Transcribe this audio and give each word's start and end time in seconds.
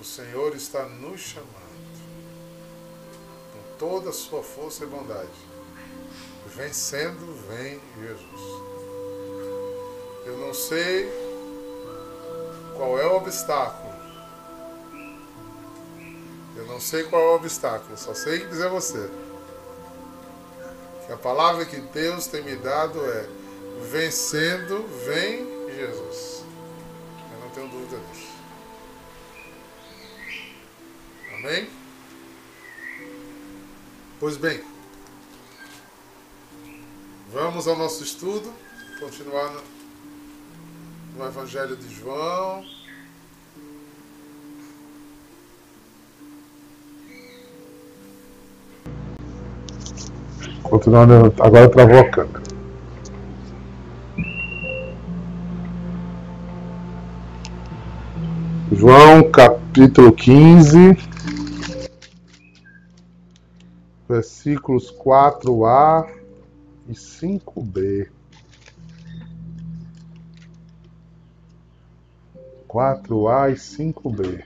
O 0.00 0.04
Senhor 0.04 0.54
está 0.54 0.84
nos 0.84 1.20
chamando 1.20 1.48
com 3.52 3.78
toda 3.78 4.10
a 4.10 4.12
sua 4.12 4.42
força 4.42 4.84
e 4.84 4.86
bondade. 4.86 5.28
Vencendo, 6.54 7.34
vem 7.48 7.80
Jesus. 8.00 8.68
Eu 10.24 10.38
não 10.38 10.54
sei 10.54 11.08
qual 12.76 12.98
é 12.98 13.06
o 13.06 13.16
obstáculo. 13.16 13.88
Eu 16.56 16.66
não 16.66 16.80
sei 16.80 17.04
qual 17.04 17.22
é 17.22 17.26
o 17.26 17.34
obstáculo, 17.36 17.96
só 17.96 18.14
sei 18.14 18.46
dizer 18.46 18.68
você. 18.68 19.10
Que 21.06 21.12
a 21.12 21.16
palavra 21.16 21.64
que 21.64 21.80
Deus 21.80 22.26
tem 22.26 22.42
me 22.42 22.56
dado 22.56 23.04
é: 23.04 23.28
vencendo, 23.90 24.86
vem 25.04 25.46
Jesus. 25.74 26.37
Amém? 31.38 31.68
Pois 34.18 34.36
bem, 34.36 34.60
vamos 37.32 37.68
ao 37.68 37.76
nosso 37.76 38.02
estudo, 38.02 38.52
continuar 38.98 39.52
no, 41.16 41.24
Evangelho 41.24 41.76
de 41.76 41.94
João. 41.94 42.64
Continuando, 50.64 51.32
agora 51.40 51.68
travou 51.68 52.00
a 52.00 52.10
câmera. 52.10 52.42
João 58.72 59.30
capítulo 59.30 60.12
15, 60.12 60.96
versículos 64.08 64.90
4a 64.90 66.08
e 66.88 66.92
5b. 66.92 68.08
4a 72.66 73.50
e 73.50 73.54
5b. 73.54 74.44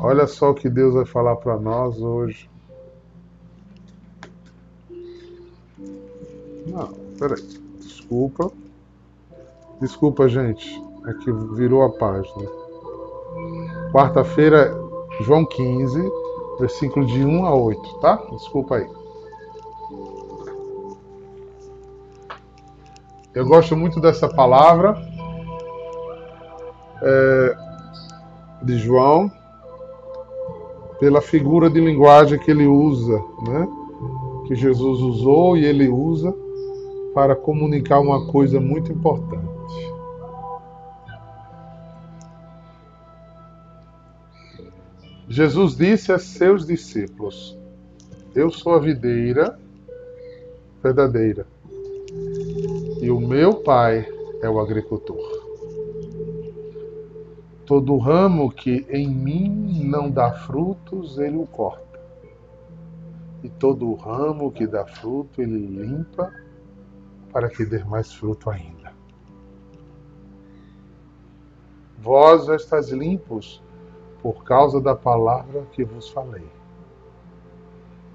Olha 0.00 0.26
só 0.26 0.50
o 0.50 0.54
que 0.54 0.68
Deus 0.68 0.94
vai 0.94 1.06
falar 1.06 1.36
para 1.36 1.58
nós 1.58 1.98
hoje. 1.98 2.50
Não, 6.66 6.92
peraí. 7.18 7.42
Desculpa. 7.78 8.50
Desculpa, 9.80 10.28
gente. 10.28 10.82
É 11.06 11.14
que 11.14 11.32
virou 11.54 11.82
a 11.82 11.90
página. 11.90 12.48
Quarta-feira, 13.92 14.74
João 15.20 15.44
15, 15.44 16.21
versículo 16.58 17.06
de 17.06 17.24
1 17.24 17.46
a 17.46 17.54
8, 17.54 18.00
tá? 18.00 18.22
Desculpa 18.30 18.76
aí. 18.76 18.88
Eu 23.34 23.46
gosto 23.46 23.76
muito 23.76 23.98
dessa 23.98 24.28
palavra 24.28 24.94
é, 27.02 27.56
de 28.62 28.76
João, 28.76 29.30
pela 31.00 31.20
figura 31.20 31.70
de 31.70 31.80
linguagem 31.80 32.38
que 32.38 32.50
ele 32.50 32.66
usa, 32.66 33.18
né? 33.46 33.68
que 34.46 34.54
Jesus 34.54 35.00
usou 35.00 35.56
e 35.56 35.64
ele 35.64 35.88
usa 35.88 36.34
para 37.14 37.34
comunicar 37.34 38.00
uma 38.00 38.26
coisa 38.26 38.60
muito 38.60 38.92
importante. 38.92 39.51
Jesus 45.32 45.74
disse 45.74 46.12
a 46.12 46.18
seus 46.18 46.66
discípulos: 46.66 47.58
Eu 48.34 48.50
sou 48.50 48.74
a 48.74 48.78
videira 48.78 49.58
verdadeira 50.82 51.46
e 53.00 53.10
o 53.10 53.18
meu 53.18 53.54
Pai 53.54 54.06
é 54.42 54.50
o 54.50 54.60
agricultor. 54.60 55.16
Todo 57.64 57.96
ramo 57.96 58.52
que 58.52 58.84
em 58.90 59.08
mim 59.08 59.82
não 59.86 60.10
dá 60.10 60.30
frutos, 60.32 61.18
ele 61.18 61.38
o 61.38 61.46
corta. 61.46 61.98
E 63.42 63.48
todo 63.48 63.94
ramo 63.94 64.52
que 64.52 64.66
dá 64.66 64.84
fruto, 64.84 65.40
ele 65.40 65.66
limpa 65.66 66.30
para 67.32 67.48
que 67.48 67.64
dê 67.64 67.82
mais 67.84 68.12
fruto 68.12 68.50
ainda. 68.50 68.92
Vós 71.98 72.44
já 72.44 72.54
limpos 72.90 73.62
por 74.22 74.44
causa 74.44 74.80
da 74.80 74.94
palavra 74.94 75.62
que 75.72 75.84
vos 75.84 76.08
falei. 76.08 76.46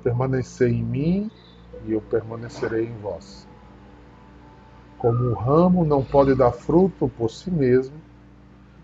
Permanecei 0.03 0.69
em 0.69 0.83
mim 0.83 1.31
e 1.85 1.91
eu 1.91 2.01
permanecerei 2.01 2.85
em 2.85 2.97
vós. 2.99 3.47
Como 4.97 5.25
o 5.25 5.33
ramo 5.33 5.85
não 5.85 6.03
pode 6.03 6.33
dar 6.33 6.51
fruto 6.51 7.11
por 7.17 7.29
si 7.29 7.51
mesmo, 7.51 7.95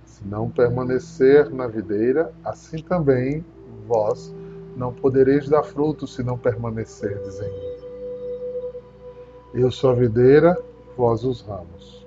se 0.03 0.27
não 0.27 0.49
permanecer 0.49 1.49
na 1.49 1.65
videira, 1.65 2.33
assim 2.43 2.83
também 2.83 3.43
vós 3.87 4.33
não 4.75 4.93
podereis 4.93 5.47
dar 5.47 5.63
fruto 5.63 6.05
se 6.05 6.23
não 6.23 6.37
permanecerdes 6.37 7.39
em 7.39 7.49
mim. 7.49 7.73
Eu 9.53 9.71
sou 9.71 9.91
a 9.91 9.93
videira, 9.93 10.59
vós 10.97 11.23
os 11.23 11.41
ramos. 11.41 12.05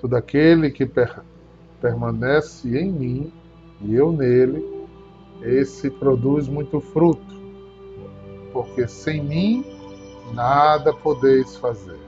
Todo 0.00 0.14
aquele 0.14 0.70
que 0.70 0.86
per 0.86 1.22
permanece 1.80 2.76
em 2.76 2.90
mim 2.90 3.32
e 3.80 3.94
eu 3.94 4.12
nele, 4.12 4.86
esse 5.42 5.90
produz 5.90 6.48
muito 6.48 6.80
fruto, 6.80 7.40
porque 8.52 8.88
sem 8.88 9.22
mim 9.22 9.64
nada 10.34 10.92
podeis 10.92 11.56
fazer. 11.56 11.98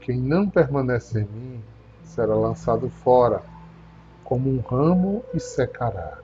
Quem 0.00 0.20
não 0.20 0.48
permanece 0.48 1.20
em 1.20 1.24
mim 1.24 1.64
será 2.04 2.34
lançado 2.34 2.88
fora, 2.88 3.42
como 4.24 4.50
um 4.50 4.60
ramo 4.60 5.24
e 5.34 5.40
secará. 5.40 6.18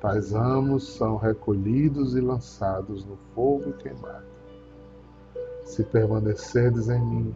Tais 0.00 0.32
ramos 0.32 0.94
são 0.94 1.16
recolhidos 1.16 2.14
e 2.14 2.20
lançados 2.20 3.04
no 3.04 3.16
fogo 3.34 3.70
e 3.70 3.72
queimados. 3.74 4.28
Se 5.64 5.82
permanecerdes 5.84 6.88
em 6.88 7.00
mim, 7.00 7.34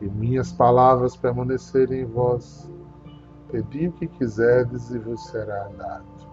e 0.00 0.06
minhas 0.06 0.52
palavras 0.52 1.16
permanecerem 1.16 2.02
em 2.02 2.04
vós, 2.04 2.70
pedi 3.50 3.88
o 3.88 3.92
que 3.92 4.06
quiserdes 4.06 4.90
e 4.90 4.98
vos 4.98 5.26
será 5.26 5.68
dado. 5.68 6.28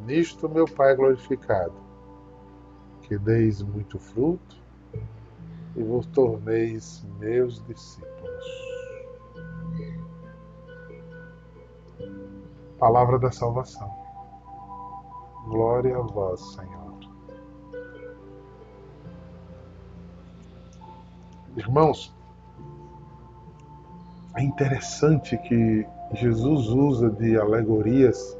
Nisto 0.00 0.48
meu 0.48 0.66
Pai 0.66 0.94
glorificado, 0.94 1.74
que 3.02 3.18
deis 3.18 3.62
muito 3.62 3.98
fruto 3.98 4.56
e 5.74 5.82
vos 5.82 6.06
torneis 6.06 7.04
meus 7.18 7.62
discípulos. 7.66 8.66
Palavra 12.78 13.18
da 13.18 13.32
salvação. 13.32 13.90
Glória 15.46 15.96
a 15.96 16.02
vós, 16.02 16.40
Senhor. 16.54 16.86
Irmãos, 21.56 22.15
é 24.36 24.42
interessante 24.42 25.36
que 25.38 25.86
Jesus 26.12 26.68
usa 26.68 27.10
de 27.10 27.38
alegorias 27.38 28.36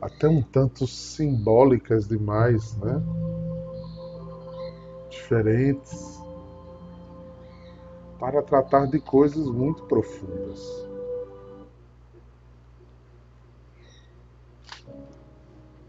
até 0.00 0.28
um 0.28 0.40
tanto 0.40 0.86
simbólicas 0.86 2.06
demais, 2.06 2.76
né? 2.76 3.02
Diferentes, 5.10 6.22
para 8.20 8.42
tratar 8.42 8.86
de 8.86 9.00
coisas 9.00 9.46
muito 9.48 9.82
profundas. 9.84 10.60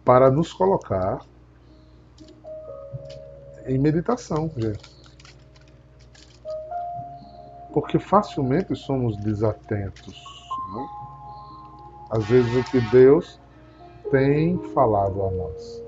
Para 0.04 0.32
nos 0.32 0.52
colocar 0.52 1.24
em 3.68 3.78
meditação, 3.78 4.52
gente. 4.58 4.99
Porque 7.80 7.98
facilmente 7.98 8.76
somos 8.76 9.16
desatentos. 9.16 10.22
Né? 10.76 10.88
Às 12.10 12.26
vezes 12.26 12.54
o 12.54 12.64
que 12.70 12.82
Deus 12.92 13.40
tem 14.12 14.58
falado 14.74 15.24
a 15.24 15.32
nós. 15.32 15.84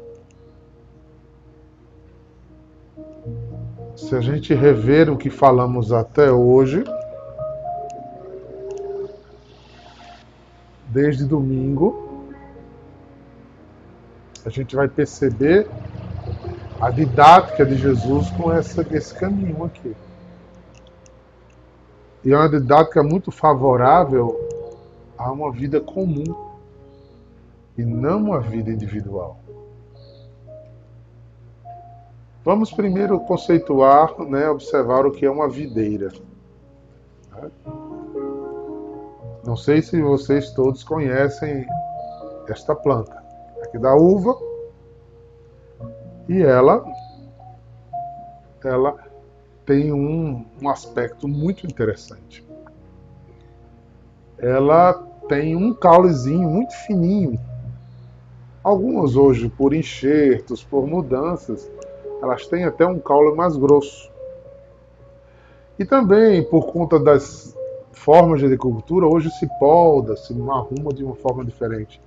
Se 3.97 4.15
a 4.15 4.21
gente 4.21 4.53
rever 4.53 5.09
o 5.09 5.17
que 5.17 5.29
falamos 5.29 5.91
até 5.91 6.31
hoje, 6.31 6.81
desde 10.87 11.25
domingo, 11.25 12.25
a 14.45 14.49
gente 14.49 14.77
vai 14.77 14.87
perceber 14.87 15.67
a 16.79 16.89
didática 16.89 17.65
de 17.65 17.75
Jesus 17.75 18.29
com 18.31 18.49
essa, 18.49 18.87
esse 18.95 19.13
caminho 19.13 19.65
aqui. 19.65 19.93
E 22.23 22.31
é 22.31 22.37
uma 22.37 22.49
didática 22.49 23.01
muito 23.01 23.31
favorável 23.31 24.39
a 25.17 25.31
uma 25.31 25.51
vida 25.51 25.81
comum 25.81 26.23
e 27.77 27.83
não 27.83 28.17
uma 28.17 28.39
vida 28.39 28.69
individual. 28.69 29.39
Vamos 32.43 32.71
primeiro 32.71 33.19
conceituar, 33.21 34.19
né, 34.19 34.49
observar 34.49 35.05
o 35.05 35.11
que 35.11 35.25
é 35.25 35.31
uma 35.31 35.47
videira. 35.47 36.11
Não 39.43 39.55
sei 39.55 39.81
se 39.81 40.01
vocês 40.01 40.51
todos 40.51 40.83
conhecem 40.83 41.65
esta 42.47 42.75
planta. 42.75 43.23
Aqui 43.63 43.77
da 43.77 43.95
uva. 43.95 44.35
E 46.29 46.41
ela, 46.41 46.83
ela 48.63 49.10
tem 49.71 49.93
um, 49.93 50.45
um 50.61 50.67
aspecto 50.67 51.29
muito 51.29 51.65
interessante. 51.65 52.45
Ela 54.37 54.91
tem 55.29 55.55
um 55.55 55.73
caulezinho 55.73 56.49
muito 56.49 56.73
fininho. 56.85 57.39
Algumas 58.61 59.15
hoje, 59.15 59.47
por 59.47 59.73
enxertos, 59.73 60.61
por 60.61 60.85
mudanças, 60.85 61.71
elas 62.21 62.45
têm 62.47 62.65
até 62.65 62.85
um 62.85 62.99
caule 62.99 63.33
mais 63.33 63.55
grosso. 63.55 64.11
E 65.79 65.85
também, 65.85 66.43
por 66.43 66.69
conta 66.69 66.99
das 66.99 67.57
formas 67.93 68.41
de 68.41 68.47
agricultura, 68.47 69.07
hoje 69.07 69.29
se 69.39 69.47
polda, 69.57 70.17
se 70.17 70.33
arruma 70.33 70.91
de 70.93 71.01
uma 71.01 71.15
forma 71.15 71.45
diferente. 71.45 72.01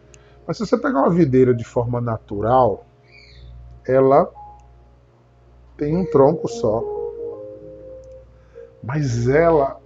Mas 0.46 0.58
se 0.58 0.66
você 0.66 0.76
pegar 0.76 1.00
uma 1.00 1.10
videira 1.10 1.54
de 1.54 1.64
forma 1.64 1.98
natural, 1.98 2.84
ela 3.88 4.30
tem 5.78 5.96
um 5.96 6.04
tronco 6.04 6.46
só. 6.46 7.03
Mas 8.86 9.28
ela 9.28 9.80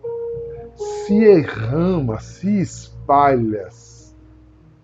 se 0.76 1.14
errama, 1.24 2.20
se 2.20 2.60
espalha, 2.60 3.68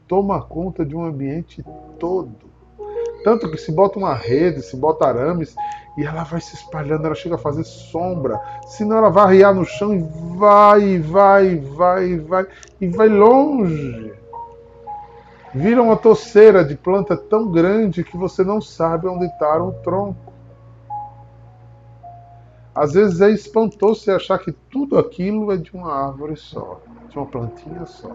toma 0.06 0.42
conta 0.42 0.84
de 0.84 0.94
um 0.94 1.04
ambiente 1.04 1.64
todo. 1.98 2.32
Tanto 3.24 3.50
que 3.50 3.56
se 3.56 3.72
bota 3.72 3.98
uma 3.98 4.14
rede, 4.14 4.62
se 4.62 4.76
bota 4.76 5.06
arames, 5.06 5.56
e 5.96 6.04
ela 6.04 6.24
vai 6.24 6.40
se 6.40 6.54
espalhando, 6.54 7.06
ela 7.06 7.14
chega 7.14 7.36
a 7.36 7.38
fazer 7.38 7.64
sombra. 7.64 8.38
Senão 8.66 8.98
ela 8.98 9.10
vai 9.10 9.24
arriar 9.24 9.54
no 9.54 9.64
chão 9.64 9.94
e 9.94 9.98
vai, 10.36 10.98
vai, 10.98 11.56
vai, 11.56 12.18
vai, 12.18 12.46
e 12.80 12.88
vai 12.88 13.08
longe. 13.08 14.12
Vira 15.54 15.82
uma 15.82 15.96
toceira 15.96 16.64
de 16.64 16.76
planta 16.76 17.16
tão 17.16 17.50
grande 17.50 18.04
que 18.04 18.16
você 18.16 18.44
não 18.44 18.60
sabe 18.60 19.06
onde 19.06 19.24
está 19.24 19.56
o 19.62 19.72
tronco. 19.72 20.33
Às 22.74 22.94
vezes 22.94 23.20
é 23.20 23.30
espantoso 23.30 24.00
você 24.00 24.10
achar 24.10 24.38
que 24.38 24.50
tudo 24.50 24.98
aquilo 24.98 25.52
é 25.52 25.56
de 25.56 25.72
uma 25.72 25.92
árvore 25.92 26.36
só, 26.36 26.80
de 27.08 27.16
uma 27.16 27.26
plantinha 27.26 27.86
só. 27.86 28.10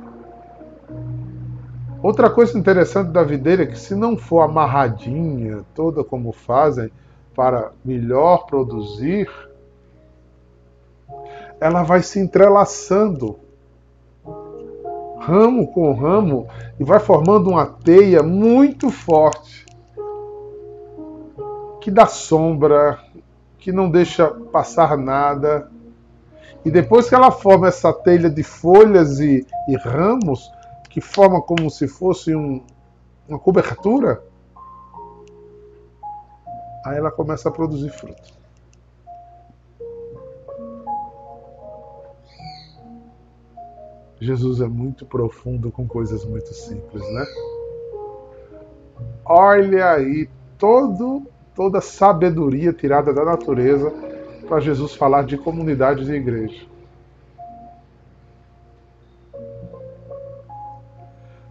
Outra 2.03 2.29
coisa 2.29 2.57
interessante 2.57 3.11
da 3.11 3.23
videira 3.23 3.63
é 3.63 3.67
que 3.67 3.79
se 3.79 3.95
não 3.95 4.17
for 4.17 4.41
amarradinha, 4.41 5.63
toda 5.73 6.03
como 6.03 6.31
fazem, 6.31 6.91
para 7.35 7.71
melhor 7.85 8.45
produzir, 8.45 9.29
ela 11.59 11.83
vai 11.83 12.01
se 12.01 12.19
entrelaçando 12.19 13.39
ramo 15.19 15.67
com 15.67 15.93
ramo 15.93 16.47
e 16.79 16.83
vai 16.83 16.99
formando 16.99 17.49
uma 17.49 17.65
teia 17.65 18.23
muito 18.23 18.89
forte 18.89 19.65
que 21.79 21.91
dá 21.91 22.05
sombra, 22.05 22.99
que 23.59 23.71
não 23.71 23.89
deixa 23.89 24.27
passar 24.27 24.97
nada. 24.97 25.69
E 26.63 26.71
depois 26.71 27.07
que 27.07 27.15
ela 27.15 27.31
forma 27.31 27.67
essa 27.67 27.93
telha 27.93 28.29
de 28.29 28.43
folhas 28.43 29.19
e, 29.19 29.45
e 29.67 29.75
ramos, 29.77 30.51
que 30.89 30.99
forma 30.99 31.41
como 31.41 31.69
se 31.69 31.87
fosse 31.87 32.35
um, 32.35 32.63
uma 33.27 33.37
cobertura, 33.37 34.23
aí 36.85 36.97
ela 36.97 37.11
começa 37.11 37.49
a 37.49 37.51
produzir 37.51 37.89
fruto. 37.89 38.39
Jesus 44.21 44.59
é 44.59 44.67
muito 44.67 45.05
profundo 45.05 45.71
com 45.71 45.87
coisas 45.87 46.25
muito 46.25 46.53
simples, 46.53 47.01
né? 47.13 47.25
Olha 49.23 49.91
aí 49.91 50.29
todo, 50.57 51.25
toda 51.59 51.79
a 51.79 51.81
sabedoria 51.81 52.71
tirada 52.71 53.13
da 53.13 53.25
natureza 53.25 53.91
para 54.47 54.61
Jesus 54.61 54.95
falar 54.95 55.25
de 55.25 55.37
comunidade 55.37 56.05
de 56.05 56.13
igreja. 56.13 56.65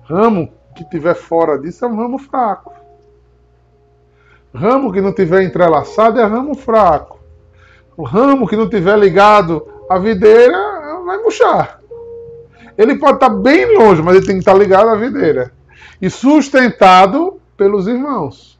Ramo 0.04 0.50
que 0.74 0.82
tiver 0.82 1.14
fora 1.14 1.58
disso 1.58 1.84
é 1.84 1.88
um 1.88 1.94
ramo 1.94 2.16
fraco. 2.16 2.72
Ramo 4.54 4.90
que 4.90 5.02
não 5.02 5.12
tiver 5.12 5.42
entrelaçado 5.42 6.18
é 6.18 6.24
ramo 6.24 6.54
fraco. 6.54 7.20
O 7.94 8.02
ramo 8.02 8.48
que 8.48 8.56
não 8.56 8.66
tiver 8.66 8.98
ligado 8.98 9.68
à 9.90 9.98
videira 9.98 10.56
vai 11.04 11.18
murchar. 11.18 11.82
Ele 12.78 12.98
pode 12.98 13.16
estar 13.16 13.28
bem 13.28 13.76
longe, 13.76 14.00
mas 14.00 14.16
ele 14.16 14.24
tem 14.24 14.36
que 14.36 14.40
estar 14.40 14.54
ligado 14.54 14.88
à 14.88 14.96
videira. 14.96 15.52
E 16.00 16.08
sustentado 16.08 17.38
pelos 17.58 17.86
irmãos. 17.86 18.57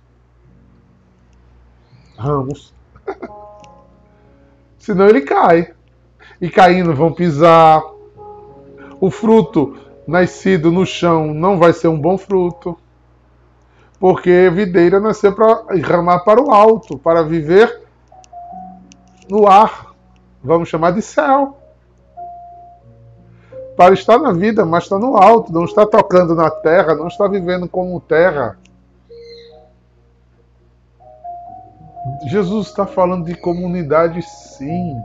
Ramos. 2.18 2.74
Senão 4.78 5.08
ele 5.08 5.22
cai. 5.22 5.72
E 6.40 6.50
caindo 6.50 6.94
vão 6.94 7.12
pisar. 7.12 7.82
O 9.00 9.10
fruto 9.10 9.76
nascido 10.06 10.72
no 10.72 10.84
chão 10.84 11.32
não 11.32 11.58
vai 11.58 11.72
ser 11.72 11.88
um 11.88 11.98
bom 11.98 12.18
fruto. 12.18 12.76
Porque 14.00 14.50
videira 14.50 15.00
nasceu 15.00 15.32
para 15.34 15.64
ramar 15.82 16.24
para 16.24 16.42
o 16.42 16.52
alto, 16.52 16.98
para 16.98 17.22
viver 17.22 17.82
no 19.28 19.46
ar. 19.48 19.94
Vamos 20.42 20.68
chamar 20.68 20.92
de 20.92 21.02
céu. 21.02 21.56
Para 23.76 23.94
estar 23.94 24.18
na 24.18 24.32
vida, 24.32 24.64
mas 24.64 24.84
está 24.84 24.98
no 24.98 25.16
alto, 25.16 25.52
não 25.52 25.64
está 25.64 25.86
tocando 25.86 26.34
na 26.34 26.50
terra, 26.50 26.94
não 26.94 27.06
está 27.06 27.28
vivendo 27.28 27.68
como 27.68 28.00
terra. 28.00 28.58
Jesus 32.26 32.69
está 32.69 32.87
falando 32.87 33.26
de 33.26 33.34
comunidade, 33.34 34.22
sim. 34.22 34.96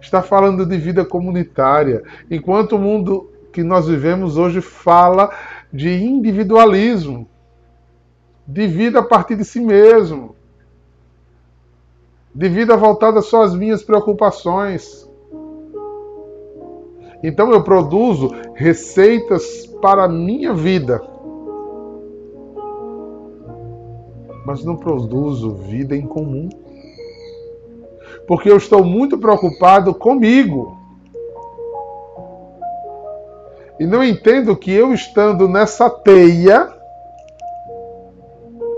Está 0.00 0.22
falando 0.22 0.64
de 0.64 0.76
vida 0.76 1.04
comunitária. 1.04 2.02
Enquanto 2.30 2.76
o 2.76 2.78
mundo 2.78 3.30
que 3.52 3.62
nós 3.62 3.86
vivemos 3.86 4.36
hoje 4.36 4.60
fala 4.60 5.30
de 5.72 5.90
individualismo, 6.02 7.28
de 8.46 8.66
vida 8.66 9.00
a 9.00 9.02
partir 9.02 9.36
de 9.36 9.44
si 9.44 9.60
mesmo, 9.60 10.34
de 12.34 12.48
vida 12.48 12.76
voltada 12.76 13.20
só 13.22 13.42
às 13.42 13.54
minhas 13.54 13.82
preocupações. 13.82 15.08
Então 17.22 17.52
eu 17.52 17.62
produzo 17.62 18.30
receitas 18.54 19.66
para 19.82 20.04
a 20.04 20.08
minha 20.08 20.54
vida, 20.54 21.02
mas 24.50 24.64
não 24.64 24.76
produzo 24.76 25.54
vida 25.54 25.94
em 25.94 26.04
comum. 26.04 26.48
Porque 28.26 28.50
eu 28.50 28.56
estou 28.56 28.82
muito 28.82 29.16
preocupado 29.16 29.94
comigo. 29.94 30.76
E 33.78 33.86
não 33.86 34.02
entendo 34.02 34.56
que 34.56 34.72
eu 34.72 34.92
estando 34.92 35.48
nessa 35.48 35.88
teia, 35.88 36.68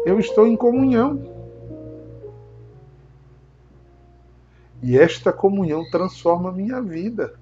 eu 0.04 0.20
estou 0.20 0.46
em 0.46 0.56
comunhão. 0.56 1.22
E 4.82 4.98
esta 4.98 5.32
comunhão 5.32 5.88
transforma 5.90 6.50
a 6.50 6.52
minha 6.52 6.82
vida. 6.82 7.32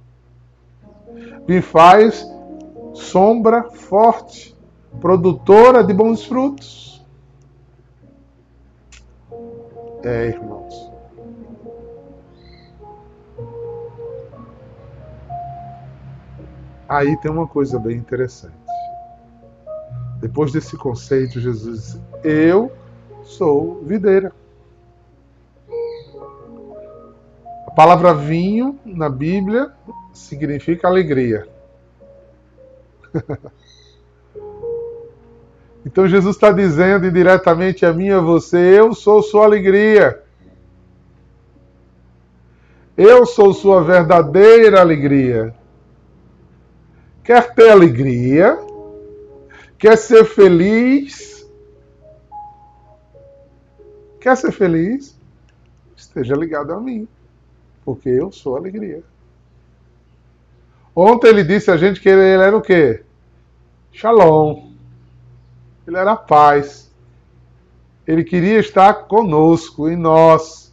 Me 1.48 1.60
faz 1.60 2.24
sombra 2.94 3.64
forte, 3.64 4.56
produtora 5.00 5.82
de 5.82 5.92
bons 5.92 6.24
frutos. 6.24 6.99
É, 10.02 10.28
irmãos. 10.28 10.90
Aí 16.88 17.16
tem 17.18 17.30
uma 17.30 17.46
coisa 17.46 17.78
bem 17.78 17.96
interessante. 17.96 18.54
Depois 20.20 20.52
desse 20.52 20.76
conceito, 20.76 21.38
Jesus 21.40 21.76
disse: 21.76 22.02
Eu 22.24 22.72
sou 23.22 23.82
videira. 23.84 24.32
A 27.66 27.70
palavra 27.70 28.12
vinho 28.12 28.78
na 28.84 29.08
Bíblia 29.08 29.72
significa 30.12 30.88
alegria. 30.88 31.48
então 35.84 36.06
Jesus 36.06 36.36
está 36.36 36.52
dizendo 36.52 37.06
indiretamente 37.06 37.86
a 37.86 37.92
mim 37.92 38.06
e 38.06 38.12
a 38.12 38.20
você: 38.20 38.58
Eu 38.58 38.94
sou 38.94 39.22
sua 39.22 39.44
alegria. 39.44 40.22
Eu 42.96 43.24
sou 43.24 43.54
sua 43.54 43.82
verdadeira 43.82 44.80
alegria. 44.80 45.54
Quer 47.24 47.54
ter 47.54 47.70
alegria? 47.70 48.58
Quer 49.78 49.96
ser 49.96 50.24
feliz? 50.24 51.48
Quer 54.20 54.36
ser 54.36 54.52
feliz? 54.52 55.18
Esteja 55.96 56.34
ligado 56.34 56.72
a 56.74 56.80
mim, 56.80 57.08
porque 57.84 58.10
eu 58.10 58.30
sou 58.30 58.56
alegria. 58.56 59.02
Ontem 60.94 61.28
ele 61.28 61.44
disse 61.44 61.70
a 61.70 61.78
gente 61.78 62.00
que 62.00 62.08
ele 62.08 62.42
era 62.42 62.54
o 62.54 62.60
quê? 62.60 63.02
Shalom. 63.92 64.69
Ele 65.90 65.98
era 65.98 66.14
paz. 66.14 66.88
Ele 68.06 68.22
queria 68.22 68.60
estar 68.60 68.94
conosco, 69.08 69.88
em 69.88 69.96
nós. 69.96 70.72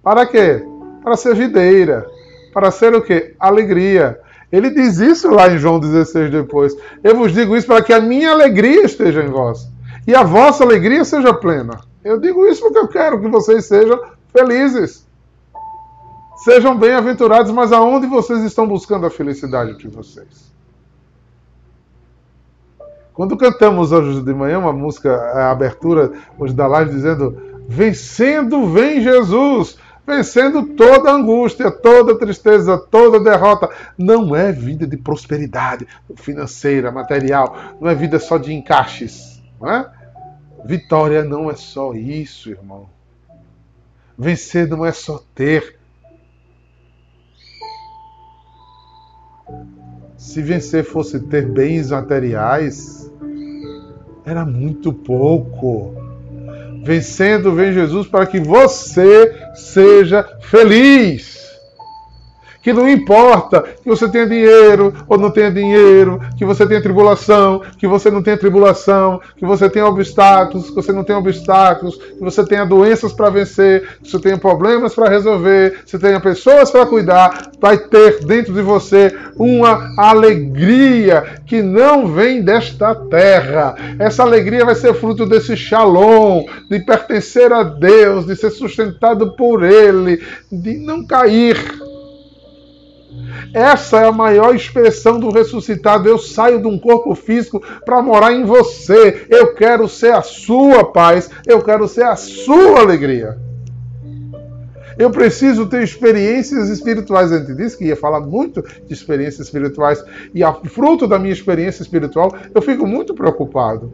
Para 0.00 0.24
quê? 0.26 0.64
Para 1.02 1.16
ser 1.16 1.34
videira. 1.34 2.06
Para 2.54 2.70
ser 2.70 2.94
o 2.94 3.02
quê? 3.02 3.34
Alegria. 3.40 4.20
Ele 4.52 4.70
diz 4.70 4.98
isso 4.98 5.28
lá 5.28 5.48
em 5.48 5.58
João 5.58 5.80
16 5.80 6.30
depois. 6.30 6.72
Eu 7.02 7.16
vos 7.16 7.32
digo 7.32 7.56
isso 7.56 7.66
para 7.66 7.82
que 7.82 7.92
a 7.92 8.00
minha 8.00 8.30
alegria 8.30 8.84
esteja 8.84 9.24
em 9.24 9.28
vós 9.28 9.68
e 10.06 10.14
a 10.14 10.22
vossa 10.22 10.62
alegria 10.62 11.04
seja 11.04 11.34
plena. 11.34 11.80
Eu 12.04 12.20
digo 12.20 12.46
isso 12.46 12.62
porque 12.62 12.78
eu 12.78 12.86
quero 12.86 13.20
que 13.20 13.26
vocês 13.26 13.66
sejam 13.66 14.00
felizes. 14.32 15.04
Sejam 16.44 16.78
bem-aventurados, 16.78 17.50
mas 17.50 17.72
aonde 17.72 18.06
vocês 18.06 18.44
estão 18.44 18.68
buscando 18.68 19.04
a 19.04 19.10
felicidade 19.10 19.76
de 19.76 19.88
vocês? 19.88 20.48
Quando 23.18 23.36
cantamos 23.36 23.90
hoje 23.90 24.22
de 24.22 24.32
manhã 24.32 24.60
uma 24.60 24.72
música, 24.72 25.12
a 25.12 25.50
abertura 25.50 26.12
hoje 26.38 26.54
da 26.54 26.68
live, 26.68 26.92
dizendo: 26.92 27.64
Vencendo 27.66 28.68
vem 28.68 29.00
Jesus, 29.00 29.76
vencendo 30.06 30.76
toda 30.76 31.10
angústia, 31.10 31.68
toda 31.68 32.16
tristeza, 32.16 32.78
toda 32.78 33.18
derrota. 33.18 33.68
Não 33.98 34.36
é 34.36 34.52
vida 34.52 34.86
de 34.86 34.96
prosperidade 34.96 35.84
financeira, 36.14 36.92
material, 36.92 37.56
não 37.80 37.90
é 37.90 37.94
vida 37.96 38.20
só 38.20 38.38
de 38.38 38.54
encaixes. 38.54 39.42
Não 39.60 39.68
é? 39.68 39.90
Vitória 40.64 41.24
não 41.24 41.50
é 41.50 41.56
só 41.56 41.94
isso, 41.94 42.50
irmão. 42.50 42.88
Vencer 44.16 44.68
não 44.68 44.86
é 44.86 44.92
só 44.92 45.20
ter. 45.34 45.76
Se 50.16 50.40
vencer 50.40 50.84
fosse 50.84 51.18
ter 51.18 51.48
bens 51.48 51.90
materiais, 51.90 53.07
era 54.28 54.44
muito 54.44 54.92
pouco. 54.92 55.94
Vencendo 56.84 57.54
vem 57.54 57.72
Jesus 57.72 58.06
para 58.06 58.26
que 58.26 58.38
você 58.38 59.34
seja 59.54 60.22
feliz 60.42 61.47
que 62.68 62.72
não 62.74 62.86
importa 62.86 63.64
que 63.82 63.88
você 63.88 64.06
tenha 64.10 64.26
dinheiro 64.26 64.92
ou 65.08 65.16
não 65.16 65.30
tenha 65.30 65.50
dinheiro, 65.50 66.20
que 66.36 66.44
você 66.44 66.66
tenha 66.66 66.82
tribulação, 66.82 67.62
que 67.78 67.86
você 67.86 68.10
não 68.10 68.22
tenha 68.22 68.36
tribulação, 68.36 69.18
que 69.38 69.46
você 69.46 69.70
tenha 69.70 69.86
obstáculos, 69.86 70.68
que 70.68 70.74
você 70.74 70.92
não 70.92 71.02
tenha 71.02 71.18
obstáculos, 71.18 71.96
que 71.96 72.20
você 72.20 72.44
tenha 72.44 72.66
doenças 72.66 73.10
para 73.14 73.30
vencer, 73.30 73.88
que 74.02 74.10
você 74.10 74.18
tenha 74.18 74.36
problemas 74.36 74.94
para 74.94 75.08
resolver, 75.08 75.82
que 75.82 75.90
você 75.90 75.98
tenha 75.98 76.20
pessoas 76.20 76.70
para 76.70 76.84
cuidar, 76.84 77.52
vai 77.58 77.78
ter 77.78 78.22
dentro 78.26 78.52
de 78.52 78.60
você 78.60 79.16
uma 79.38 79.94
alegria 79.96 81.40
que 81.46 81.62
não 81.62 82.06
vem 82.06 82.42
desta 82.42 82.94
terra. 82.94 83.76
Essa 83.98 84.24
alegria 84.24 84.66
vai 84.66 84.74
ser 84.74 84.92
fruto 84.92 85.24
desse 85.24 85.56
shalom, 85.56 86.44
de 86.68 86.80
pertencer 86.80 87.50
a 87.50 87.62
Deus, 87.62 88.26
de 88.26 88.36
ser 88.36 88.50
sustentado 88.50 89.32
por 89.32 89.64
Ele, 89.64 90.22
de 90.52 90.76
não 90.76 91.06
cair 91.06 91.56
essa 93.52 94.00
é 94.00 94.06
a 94.06 94.12
maior 94.12 94.54
expressão 94.54 95.18
do 95.18 95.30
ressuscitado. 95.30 96.08
Eu 96.08 96.18
saio 96.18 96.60
de 96.60 96.66
um 96.66 96.78
corpo 96.78 97.14
físico 97.14 97.62
para 97.84 98.02
morar 98.02 98.32
em 98.32 98.44
você. 98.44 99.26
Eu 99.28 99.54
quero 99.54 99.88
ser 99.88 100.12
a 100.12 100.22
sua 100.22 100.84
paz. 100.84 101.30
Eu 101.46 101.62
quero 101.62 101.86
ser 101.88 102.04
a 102.04 102.16
sua 102.16 102.80
alegria. 102.80 103.38
Eu 104.98 105.10
preciso 105.10 105.66
ter 105.66 105.82
experiências 105.82 106.68
espirituais. 106.68 107.32
A 107.32 107.38
gente 107.38 107.54
disse 107.54 107.78
que 107.78 107.84
ia 107.84 107.96
falar 107.96 108.20
muito 108.20 108.62
de 108.62 108.92
experiências 108.92 109.46
espirituais. 109.46 110.02
E 110.34 110.42
a 110.42 110.52
fruto 110.52 111.06
da 111.06 111.18
minha 111.18 111.32
experiência 111.32 111.82
espiritual, 111.82 112.34
eu 112.52 112.60
fico 112.60 112.84
muito 112.84 113.14
preocupado. 113.14 113.92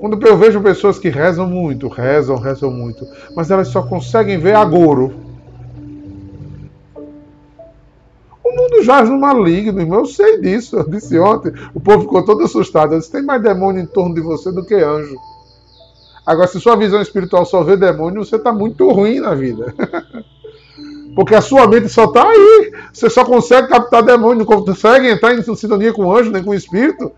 Quando 0.00 0.26
eu 0.26 0.36
vejo 0.36 0.60
pessoas 0.60 0.98
que 0.98 1.10
rezam 1.10 1.46
muito, 1.46 1.86
rezam, 1.86 2.36
rezam 2.36 2.70
muito, 2.70 3.06
mas 3.36 3.50
elas 3.50 3.68
só 3.68 3.82
conseguem 3.82 4.38
ver 4.38 4.56
agouro 4.56 5.31
Mundo 8.54 8.82
jaz 8.82 9.08
no 9.08 9.18
maligno, 9.18 9.80
irmão. 9.80 10.00
Eu 10.00 10.06
sei 10.06 10.40
disso. 10.40 10.76
Eu 10.76 10.88
disse 10.88 11.18
ontem. 11.18 11.52
O 11.74 11.80
povo 11.80 12.02
ficou 12.02 12.24
todo 12.24 12.42
assustado. 12.42 12.94
Eu 12.94 12.98
disse: 12.98 13.10
tem 13.10 13.22
mais 13.22 13.42
demônio 13.42 13.82
em 13.82 13.86
torno 13.86 14.14
de 14.14 14.20
você 14.20 14.52
do 14.52 14.64
que 14.64 14.74
anjo. 14.74 15.16
Agora, 16.24 16.46
se 16.46 16.60
sua 16.60 16.76
visão 16.76 17.00
espiritual 17.00 17.44
só 17.44 17.64
vê 17.64 17.76
demônio, 17.76 18.24
você 18.24 18.36
está 18.36 18.52
muito 18.52 18.88
ruim 18.90 19.20
na 19.20 19.34
vida. 19.34 19.74
Porque 21.16 21.34
a 21.34 21.40
sua 21.40 21.66
mente 21.66 21.88
só 21.88 22.04
está 22.04 22.26
aí. 22.26 22.72
Você 22.92 23.10
só 23.10 23.24
consegue 23.24 23.68
captar 23.68 24.02
demônio, 24.02 24.46
não 24.46 24.62
consegue 24.62 25.08
entrar 25.08 25.34
em 25.34 25.42
sintonia 25.42 25.92
com 25.92 26.14
anjo, 26.14 26.30
nem 26.30 26.42
com 26.42 26.50
o 26.50 26.54
espírito. 26.54 27.10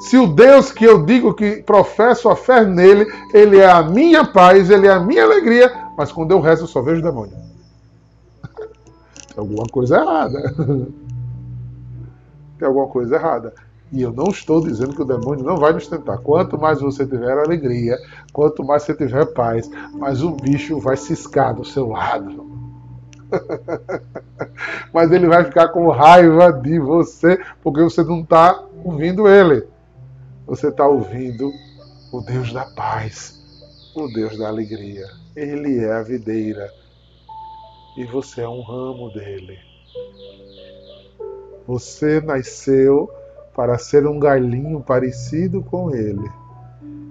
Se 0.00 0.16
o 0.16 0.26
Deus 0.26 0.72
que 0.72 0.84
eu 0.84 1.04
digo 1.04 1.34
que 1.34 1.62
professo 1.62 2.28
a 2.30 2.36
fé 2.36 2.64
nele, 2.64 3.06
ele 3.34 3.58
é 3.58 3.70
a 3.70 3.82
minha 3.82 4.24
paz, 4.24 4.70
ele 4.70 4.86
é 4.86 4.90
a 4.90 5.00
minha 5.00 5.24
alegria, 5.24 5.70
mas 5.98 6.10
quando 6.10 6.30
eu 6.30 6.40
rezo 6.40 6.64
eu 6.64 6.68
só 6.68 6.80
vejo 6.80 7.02
demônio 7.02 7.49
alguma 9.36 9.66
coisa 9.66 9.96
errada. 9.96 10.54
Tem 12.58 12.68
alguma 12.68 12.88
coisa 12.88 13.16
errada. 13.16 13.54
E 13.92 14.02
eu 14.02 14.12
não 14.12 14.28
estou 14.28 14.60
dizendo 14.60 14.94
que 14.94 15.02
o 15.02 15.06
demônio 15.06 15.44
não 15.44 15.56
vai 15.56 15.72
nos 15.72 15.88
tentar. 15.88 16.18
Quanto 16.18 16.58
mais 16.58 16.80
você 16.80 17.04
tiver 17.04 17.32
alegria, 17.32 17.98
quanto 18.32 18.64
mais 18.64 18.84
você 18.84 18.94
tiver 18.94 19.26
paz, 19.32 19.68
mais 19.94 20.22
o 20.22 20.30
bicho 20.30 20.78
vai 20.78 20.96
ciscar 20.96 21.54
do 21.54 21.64
seu 21.64 21.88
lado. 21.88 22.48
Mas 24.92 25.10
ele 25.10 25.26
vai 25.26 25.44
ficar 25.44 25.68
com 25.68 25.88
raiva 25.88 26.52
de 26.52 26.78
você, 26.78 27.40
porque 27.62 27.82
você 27.82 28.02
não 28.02 28.20
está 28.20 28.62
ouvindo 28.84 29.28
ele. 29.28 29.66
Você 30.46 30.68
está 30.68 30.86
ouvindo 30.86 31.52
o 32.12 32.20
Deus 32.20 32.52
da 32.52 32.64
paz, 32.64 33.40
o 33.94 34.08
Deus 34.08 34.36
da 34.38 34.48
alegria. 34.48 35.06
Ele 35.34 35.78
é 35.78 35.92
a 35.92 36.02
videira 36.02 36.68
e 37.96 38.04
você 38.04 38.42
é 38.42 38.48
um 38.48 38.62
ramo 38.62 39.10
dele. 39.10 39.58
Você 41.66 42.20
nasceu 42.20 43.10
para 43.54 43.78
ser 43.78 44.06
um 44.06 44.18
galinho 44.18 44.80
parecido 44.80 45.62
com 45.62 45.94
ele 45.94 46.30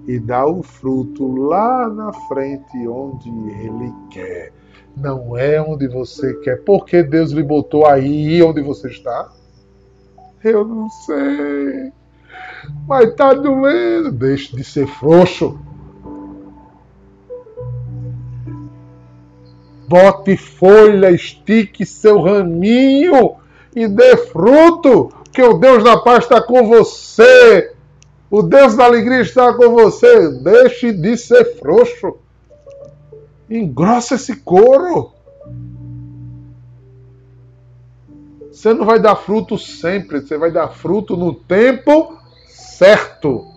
e 0.06 0.18
dar 0.18 0.46
o 0.46 0.62
fruto 0.62 1.26
lá 1.46 1.88
na 1.88 2.12
frente 2.12 2.86
onde 2.88 3.28
ele 3.28 3.92
quer. 4.10 4.52
Não 4.96 5.36
é 5.36 5.60
onde 5.60 5.86
você 5.86 6.34
quer. 6.40 6.62
Por 6.64 6.84
que 6.84 7.02
Deus 7.02 7.30
lhe 7.30 7.42
botou 7.42 7.86
aí 7.86 8.42
onde 8.42 8.60
você 8.60 8.88
está? 8.88 9.30
Eu 10.42 10.64
não 10.64 10.88
sei. 10.90 11.92
Mas 12.88 13.14
tá 13.14 13.32
doendo. 13.32 14.10
Deixe 14.10 14.56
de 14.56 14.64
ser 14.64 14.86
frouxo. 14.86 15.58
Bote 19.90 20.36
folha, 20.36 21.10
estique 21.10 21.84
seu 21.84 22.22
raminho 22.22 23.34
e 23.74 23.88
dê 23.88 24.16
fruto, 24.16 25.12
que 25.32 25.42
o 25.42 25.54
Deus 25.54 25.82
da 25.82 25.98
paz 25.98 26.22
está 26.22 26.40
com 26.40 26.68
você. 26.68 27.72
O 28.30 28.40
Deus 28.40 28.76
da 28.76 28.84
alegria 28.84 29.20
está 29.20 29.52
com 29.52 29.70
você. 29.70 30.30
Deixe 30.42 30.92
de 30.92 31.16
ser 31.16 31.56
frouxo. 31.58 32.18
Engrossa 33.50 34.14
esse 34.14 34.36
couro. 34.36 35.10
Você 38.52 38.72
não 38.72 38.86
vai 38.86 39.00
dar 39.00 39.16
fruto 39.16 39.58
sempre, 39.58 40.20
você 40.20 40.38
vai 40.38 40.52
dar 40.52 40.68
fruto 40.68 41.16
no 41.16 41.34
tempo 41.34 42.16
certo. 42.46 43.49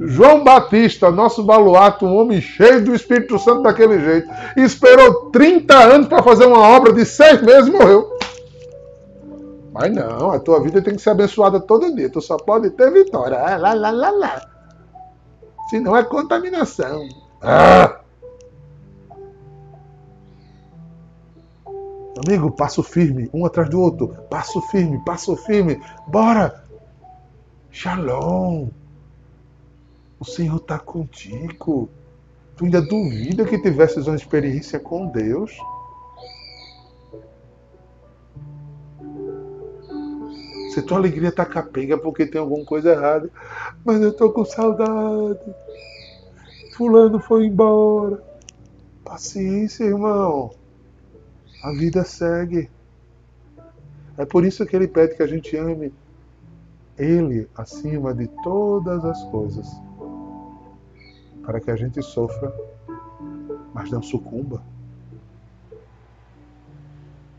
João 0.00 0.44
Batista, 0.44 1.10
nosso 1.10 1.42
baluarte, 1.42 2.04
um 2.04 2.16
homem 2.16 2.40
cheio 2.40 2.84
do 2.84 2.94
Espírito 2.94 3.38
Santo 3.38 3.62
daquele 3.62 3.98
jeito, 3.98 4.28
esperou 4.56 5.30
30 5.30 5.74
anos 5.76 6.06
para 6.06 6.22
fazer 6.22 6.46
uma 6.46 6.60
obra 6.60 6.92
de 6.92 7.04
seis 7.04 7.42
meses 7.42 7.66
e 7.66 7.72
morreu. 7.72 8.16
Mas 9.72 9.92
não, 9.92 10.30
a 10.30 10.38
tua 10.38 10.62
vida 10.62 10.80
tem 10.82 10.94
que 10.94 11.02
ser 11.02 11.10
abençoada 11.10 11.60
todo 11.60 11.94
dia. 11.94 12.10
Tu 12.10 12.20
só 12.20 12.36
pode 12.36 12.70
ter 12.70 12.92
vitória. 12.92 13.38
Ah, 13.38 13.56
lá, 13.56 13.74
lá, 13.74 13.90
lá, 13.90 14.10
lá. 14.10 14.50
Senão 15.70 15.96
é 15.96 16.02
contaminação. 16.02 17.08
Ah! 17.42 18.00
Amigo, 22.26 22.50
passo 22.50 22.82
firme, 22.82 23.30
um 23.32 23.46
atrás 23.46 23.70
do 23.70 23.80
outro. 23.80 24.08
Passo 24.28 24.60
firme, 24.62 25.00
passo 25.04 25.36
firme. 25.36 25.80
Bora! 26.08 26.64
Shalom! 27.70 28.68
O 30.20 30.24
Senhor 30.24 30.56
está 30.56 30.78
contigo. 30.78 31.88
Tu 32.56 32.64
ainda 32.64 32.82
duvida 32.82 33.44
que 33.44 33.56
tivesses 33.56 34.06
uma 34.08 34.16
experiência 34.16 34.80
com 34.80 35.06
Deus? 35.06 35.56
Se 40.74 40.82
tua 40.82 40.98
alegria 40.98 41.30
tá 41.30 41.46
capenga 41.46 41.96
porque 41.96 42.26
tem 42.26 42.40
alguma 42.40 42.64
coisa 42.64 42.90
errada, 42.90 43.30
mas 43.84 44.00
eu 44.00 44.12
tô 44.12 44.30
com 44.32 44.44
saudade. 44.44 45.38
Fulano 46.76 47.20
foi 47.20 47.46
embora. 47.46 48.22
Paciência, 49.04 49.84
irmão. 49.84 50.50
A 51.62 51.72
vida 51.72 52.04
segue. 52.04 52.68
É 54.16 54.24
por 54.24 54.44
isso 54.44 54.66
que 54.66 54.74
ele 54.74 54.88
pede 54.88 55.14
que 55.14 55.22
a 55.22 55.26
gente 55.28 55.56
ame 55.56 55.94
Ele 56.98 57.48
acima 57.54 58.12
de 58.12 58.26
todas 58.42 59.04
as 59.04 59.22
coisas 59.30 59.87
para 61.48 61.60
que 61.60 61.70
a 61.70 61.76
gente 61.76 62.02
sofra, 62.02 62.54
mas 63.72 63.90
não 63.90 64.02
sucumba. 64.02 64.62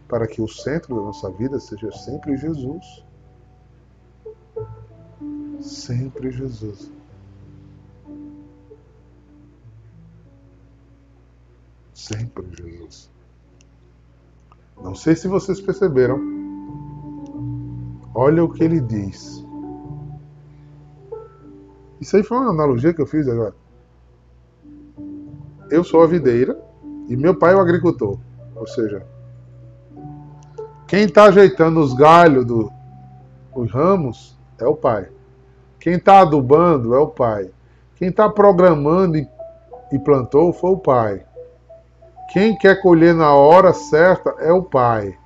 Para 0.08 0.26
que 0.26 0.42
o 0.42 0.48
centro 0.48 0.96
da 0.96 1.02
nossa 1.04 1.30
vida 1.30 1.60
seja 1.60 1.92
sempre 1.92 2.36
Jesus. 2.36 3.06
Sempre 5.62 6.32
Jesus. 6.32 6.92
Sempre 11.94 12.48
Jesus. 12.56 13.12
Não 14.82 14.96
sei 14.96 15.16
se 15.16 15.28
vocês 15.28 15.62
perceberam. 15.62 16.20
Olha 18.16 18.44
o 18.44 18.52
que 18.52 18.64
ele 18.64 18.82
diz. 18.82 19.46
Isso 22.02 22.18
aí 22.18 22.24
foi 22.24 22.40
uma 22.40 22.50
analogia 22.50 22.92
que 22.92 23.04
eu 23.04 23.06
fiz 23.06 23.28
agora 23.28 23.59
eu 25.72 25.84
sou 25.84 26.04
a 26.04 26.08
videira 26.08 26.60
e 27.08 27.16
meu 27.16 27.36
pai 27.36 27.54
é 27.54 27.56
o 27.56 27.60
agricultor. 27.60 28.18
Ou 28.56 28.68
seja, 28.68 29.06
quem 30.88 31.04
está 31.04 31.26
ajeitando 31.26 31.80
os 31.80 31.94
galhos 31.94 32.46
dos 32.46 32.72
ramos 33.72 34.38
é 34.58 34.66
o 34.66 34.76
pai. 34.76 35.10
Quem 35.80 35.94
está 35.94 36.20
adubando 36.20 36.94
é 36.94 37.00
o 37.00 37.08
pai. 37.08 37.50
Quem 37.96 38.10
está 38.10 38.30
programando 38.30 39.18
e, 39.18 39.28
e 39.92 40.00
plantou 40.00 40.52
foi 40.52 40.72
o 40.72 40.78
pai. 40.78 41.26
Quem 42.32 42.58
quer 42.58 42.82
colher 42.82 43.14
na 43.14 43.34
hora 43.34 43.74
certa 43.74 44.30
é 44.40 44.52
o 44.52 44.64
pai. 44.64 45.18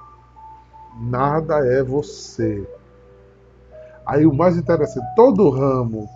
Nada 1.00 1.57
é 1.65 1.83
você. 1.83 2.67
Aí 4.05 4.25
o 4.25 4.33
mais 4.33 4.57
interessante, 4.57 5.05
todo 5.15 5.50
ramo 5.50 6.07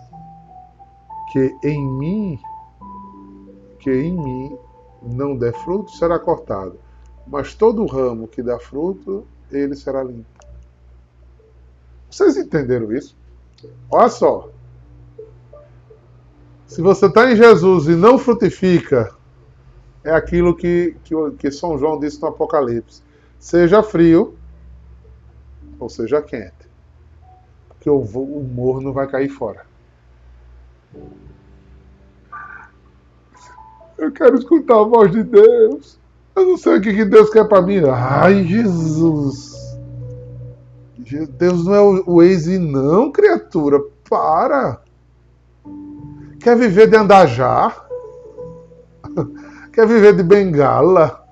que 1.32 1.54
em 1.62 1.86
mim 1.98 2.38
que 3.78 3.90
em 3.90 4.12
mim 4.12 4.58
não 5.02 5.36
der 5.36 5.52
fruto 5.52 5.90
será 5.92 6.18
cortado, 6.18 6.78
mas 7.26 7.54
todo 7.54 7.86
ramo 7.86 8.26
que 8.26 8.42
dá 8.42 8.58
fruto, 8.58 9.26
ele 9.50 9.74
será 9.76 10.02
limpo. 10.02 10.26
Vocês 12.10 12.36
entenderam 12.36 12.92
isso? 12.92 13.16
Olha 13.90 14.08
só. 14.08 14.50
Se 16.66 16.82
você 16.82 17.06
está 17.06 17.30
em 17.30 17.36
Jesus 17.36 17.86
e 17.86 17.94
não 17.94 18.18
frutifica, 18.18 19.14
é 20.04 20.10
aquilo 20.10 20.54
que, 20.54 20.96
que, 21.04 21.14
que 21.38 21.50
São 21.50 21.78
João 21.78 21.98
disse 21.98 22.20
no 22.20 22.28
Apocalipse: 22.28 23.02
seja 23.38 23.82
frio 23.82 24.36
ou 25.78 25.88
seja 25.88 26.20
quente, 26.20 26.68
porque 27.68 27.88
o, 27.88 28.00
o 28.00 28.44
morno 28.44 28.92
vai 28.92 29.06
cair 29.06 29.28
fora. 29.28 29.66
Eu 33.98 34.12
quero 34.12 34.36
escutar 34.36 34.78
a 34.78 34.84
voz 34.84 35.10
de 35.10 35.24
Deus. 35.24 35.98
Eu 36.36 36.46
não 36.46 36.56
sei 36.56 36.76
o 36.76 36.80
que 36.80 37.04
Deus 37.04 37.30
quer 37.30 37.44
para 37.48 37.60
mim. 37.60 37.80
Ai, 37.84 38.44
Jesus. 38.44 39.58
Deus 41.38 41.64
não 41.64 41.74
é 41.74 41.80
o 41.80 42.16
Waze, 42.16 42.58
não, 42.58 43.10
criatura. 43.10 43.80
Para. 44.08 44.80
Quer 46.40 46.56
viver 46.56 46.88
de 46.88 46.96
andajá? 46.96 47.84
Quer 49.72 49.86
viver 49.86 50.16
de 50.16 50.22
bengala? 50.22 51.24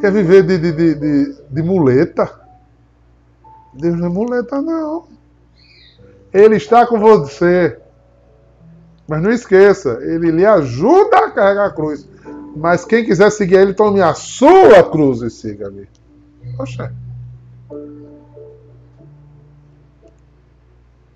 Quer 0.00 0.10
viver 0.10 0.42
de, 0.42 0.58
de, 0.58 0.72
de, 0.72 0.94
de, 0.94 1.42
de 1.50 1.62
muleta? 1.62 2.40
Deus 3.74 3.98
não 3.98 4.06
é 4.06 4.10
muleta, 4.10 4.62
não. 4.62 5.04
Ele 6.32 6.56
está 6.56 6.86
com 6.86 6.98
você. 6.98 7.78
Mas 9.08 9.22
não 9.22 9.30
esqueça, 9.30 9.98
ele 10.02 10.30
lhe 10.30 10.44
ajuda 10.44 11.18
a 11.18 11.30
carregar 11.30 11.66
a 11.66 11.70
cruz. 11.70 12.08
Mas 12.56 12.84
quem 12.84 13.04
quiser 13.04 13.30
seguir 13.30 13.56
ele, 13.56 13.74
tome 13.74 14.00
a 14.00 14.14
sua 14.14 14.82
cruz 14.90 15.22
e 15.22 15.30
siga-me. 15.30 15.88
Poxa. 16.56 16.92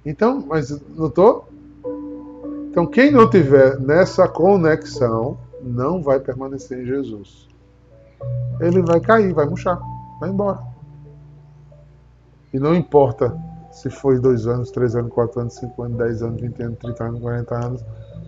Então, 0.05 0.45
mas 0.47 0.71
notou? 0.97 1.49
Então, 2.71 2.87
quem 2.87 3.11
não 3.11 3.29
tiver 3.29 3.81
nessa 3.81 4.29
conexão, 4.29 5.37
não 5.63 6.03
vai 6.03 6.21
permanecer 6.21 6.79
em 6.79 6.87
Jesus. 6.87 7.49
Ele 8.61 8.83
vai 8.83 9.01
cair, 9.01 9.33
vai 9.33 9.47
murchar, 9.47 9.81
vai 10.21 10.31
embora. 10.31 10.61
E 12.53 12.59
não 12.59 12.75
importa 12.75 13.37
se 13.81 13.89
foi 13.89 14.21
dois 14.21 14.47
anos, 14.47 14.71
três 14.71 14.95
anos, 14.95 15.11
quatro 15.11 15.41
anos, 15.41 15.55
cinco 15.55 15.83
anos, 15.83 15.97
dez 15.97 16.23
anos, 16.23 16.39
vinte 16.39 16.63
anos, 16.63 16.79
trinta 16.79 17.05
anos, 17.05 17.19
quarenta 17.19 17.55
anos, 17.55 17.83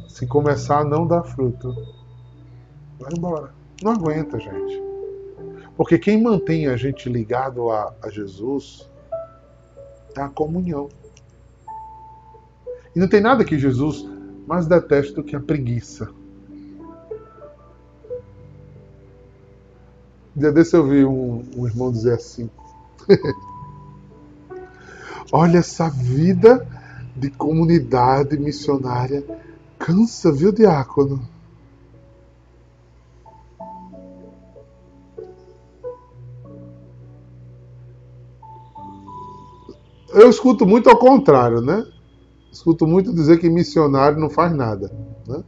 se 0.09 0.27
começar 0.27 0.79
a 0.79 0.85
não 0.85 1.07
dar 1.07 1.25
fruto, 1.25 1.75
vai 2.99 3.13
embora. 3.15 3.53
Não 3.83 3.93
aguenta, 3.93 4.41
gente. 4.41 4.83
Porque 5.77 5.99
quem 5.99 6.23
mantém 6.23 6.69
a 6.69 6.77
gente 6.77 7.07
ligado 7.07 7.71
a, 7.71 7.93
a 8.03 8.09
Jesus 8.09 8.89
é 10.17 10.23
a 10.23 10.29
comunhão. 10.31 10.89
E 12.97 12.99
não 12.99 13.07
tem 13.07 13.21
nada 13.21 13.45
que 13.45 13.59
Jesus 13.59 14.09
mais 14.47 14.67
deteste 14.67 15.13
do 15.13 15.23
que 15.23 15.37
a 15.37 15.41
preguiça. 15.41 16.09
Um 20.35 20.41
dia 20.41 20.51
desse 20.51 20.75
eu 20.75 20.87
vi 20.87 21.05
um, 21.05 21.45
um 21.55 21.67
irmão 21.67 21.93
dizer 21.93 22.15
assim. 22.15 22.49
Olha 25.31 25.59
essa 25.59 25.89
vida 25.89 26.67
de 27.15 27.31
comunidade 27.31 28.39
missionária. 28.39 29.25
Cansa, 29.79 30.33
viu, 30.33 30.51
diácono? 30.51 31.21
Eu 40.15 40.29
escuto 40.29 40.67
muito 40.67 40.91
ao 40.91 40.99
contrário, 40.99 41.61
né? 41.61 41.87
Escuto 42.53 42.87
muito 42.87 43.15
dizer 43.15 43.39
que 43.39 43.49
missionário 43.49 44.21
não 44.21 44.29
faz 44.29 44.55
nada. 44.55 44.93
Né? 45.27 45.43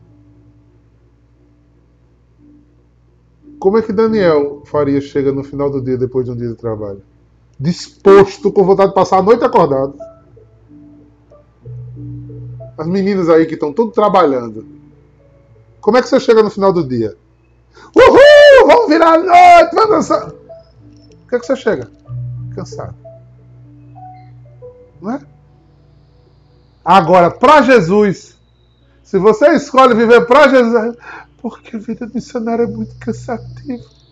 Como 3.59 3.77
é 3.77 3.83
que 3.83 3.93
Daniel 3.93 4.63
Faria 4.65 5.01
chega 5.03 5.31
no 5.33 5.45
final 5.45 5.71
do 5.71 5.83
dia 5.83 5.99
depois 5.99 6.25
de 6.25 6.33
um 6.33 6.37
dia 6.37 6.49
de 6.49 6.57
trabalho? 6.57 7.03
Disposto, 7.65 8.53
com 8.53 8.63
vontade 8.63 8.91
de 8.91 8.95
passar 8.95 9.19
a 9.19 9.23
noite 9.23 9.43
acordado. 9.43 9.95
As 12.77 12.87
meninas 12.87 13.31
aí 13.31 13.47
que 13.47 13.55
estão 13.55 13.73
tudo 13.73 13.91
trabalhando. 13.91 14.67
Como 15.81 15.97
é 15.97 16.03
que 16.03 16.09
você 16.09 16.21
chega 16.21 16.43
no 16.43 16.51
final 16.51 16.73
do 16.73 16.87
dia? 16.87 17.17
Uhul! 17.97 18.67
Vamos 18.67 18.89
virar 18.89 19.15
a 19.15 19.19
noite, 19.19 19.75
vamos 19.75 19.91
dançar. 19.91 20.29
O 20.29 21.29
que 21.29 21.37
é 21.37 21.39
que 21.39 21.47
você 21.47 21.57
chega? 21.57 21.91
Cansado. 22.55 22.95
Não 25.01 25.13
é? 25.13 25.21
Agora, 26.85 27.31
para 27.31 27.63
Jesus, 27.63 28.37
se 29.03 29.19
você 29.19 29.55
escolhe 29.55 29.95
viver 29.95 30.27
para 30.27 30.49
Jesus, 30.49 30.97
porque 31.39 31.77
a 31.77 31.79
vida 31.79 32.11
missionária 32.13 32.65
é 32.65 32.67
muito 32.67 32.95
cansativa. 32.97 34.04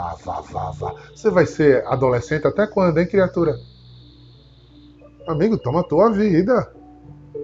Ah, 0.00 0.14
vá, 0.24 0.40
vá, 0.42 0.70
vá. 0.70 0.94
Você 1.12 1.28
vai 1.28 1.44
ser 1.44 1.84
adolescente 1.88 2.46
até 2.46 2.68
quando, 2.68 2.98
hein, 2.98 3.06
criatura? 3.08 3.58
Amigo, 5.26 5.58
toma 5.58 5.80
a 5.80 5.82
tua 5.82 6.08
vida. 6.12 6.72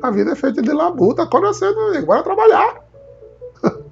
A 0.00 0.08
vida 0.12 0.30
é 0.30 0.36
feita 0.36 0.62
de 0.62 0.72
labuta. 0.72 1.24
Acorda 1.24 1.52
cedo, 1.52 1.76
amigo. 1.80 2.06
Bora 2.06 2.22
trabalhar. 2.22 2.80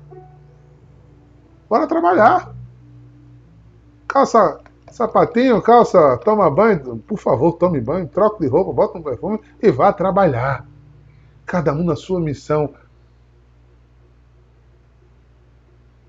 Bora 1.69 1.89
trabalhar. 1.89 2.55
Calça 4.07 4.61
sapatinho, 4.93 5.61
calça, 5.61 6.17
toma 6.19 6.49
banho. 6.49 6.99
Por 6.99 7.19
favor, 7.19 7.55
tome 7.55 7.81
banho, 7.81 8.07
troca 8.07 8.39
de 8.39 8.47
roupa, 8.47 8.73
bota 8.73 8.99
um 8.99 9.03
perfume 9.03 9.41
e 9.61 9.73
vá 9.73 9.93
trabalhar. 9.93 10.65
Cada 11.45 11.73
um 11.73 11.83
na 11.83 11.97
sua 11.97 12.21
missão. 12.21 12.73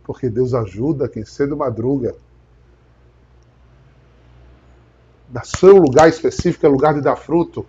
Porque 0.03 0.29
Deus 0.29 0.53
ajuda 0.53 1.09
quem 1.09 1.25
cedo 1.25 1.57
madruga. 1.57 2.13
Da 5.27 5.41
seu 5.43 5.77
lugar 5.77 6.09
específico, 6.09 6.65
é 6.65 6.69
lugar 6.69 6.93
de 6.93 7.01
dar 7.01 7.15
fruto. 7.15 7.65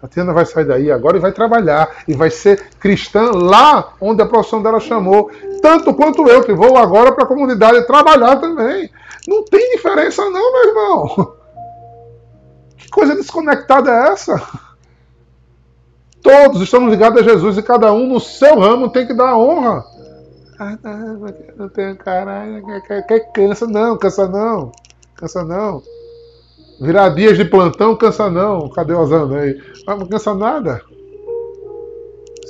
Tatiana 0.00 0.32
vai 0.32 0.44
sair 0.44 0.64
daí 0.64 0.90
agora 0.90 1.16
e 1.16 1.20
vai 1.20 1.32
trabalhar. 1.32 2.04
E 2.06 2.14
vai 2.14 2.30
ser 2.30 2.68
cristã 2.78 3.30
lá 3.32 3.94
onde 4.00 4.22
a 4.22 4.26
profissão 4.26 4.62
dela 4.62 4.78
chamou. 4.78 5.30
Tanto 5.62 5.94
quanto 5.94 6.28
eu, 6.28 6.44
que 6.44 6.52
vou 6.52 6.76
agora 6.76 7.12
para 7.12 7.24
a 7.24 7.28
comunidade 7.28 7.86
trabalhar 7.86 8.36
também. 8.36 8.90
Não 9.26 9.44
tem 9.44 9.76
diferença, 9.76 10.22
não, 10.30 10.52
meu 10.52 10.68
irmão. 10.68 11.36
Que 12.76 12.90
coisa 12.90 13.16
desconectada 13.16 13.90
é 13.90 14.12
essa? 14.12 14.40
Todos 16.22 16.60
estamos 16.60 16.90
ligados 16.90 17.20
a 17.20 17.24
Jesus 17.24 17.58
e 17.58 17.62
cada 17.62 17.92
um 17.92 18.06
no 18.06 18.20
seu 18.20 18.60
ramo 18.60 18.90
tem 18.90 19.06
que 19.06 19.14
dar 19.14 19.36
honra. 19.36 19.84
Ah, 20.58 20.78
não, 20.82 21.18
não 21.56 21.68
tenho 21.68 21.96
caralho, 21.96 22.64
que 23.06 23.20
cansa 23.34 23.66
não, 23.66 23.98
cansa 23.98 24.26
não, 24.26 24.72
cansa 25.14 25.44
não. 25.44 25.82
Virar 26.80 27.10
dias 27.10 27.36
de 27.36 27.44
plantão 27.44 27.96
cansa 27.96 28.30
não. 28.30 28.68
Cadê 28.70 28.92
o 28.94 29.00
Osana 29.00 29.40
aí? 29.40 29.60
Ah, 29.86 29.96
não 29.96 30.06
cansa 30.06 30.34
nada. 30.34 30.80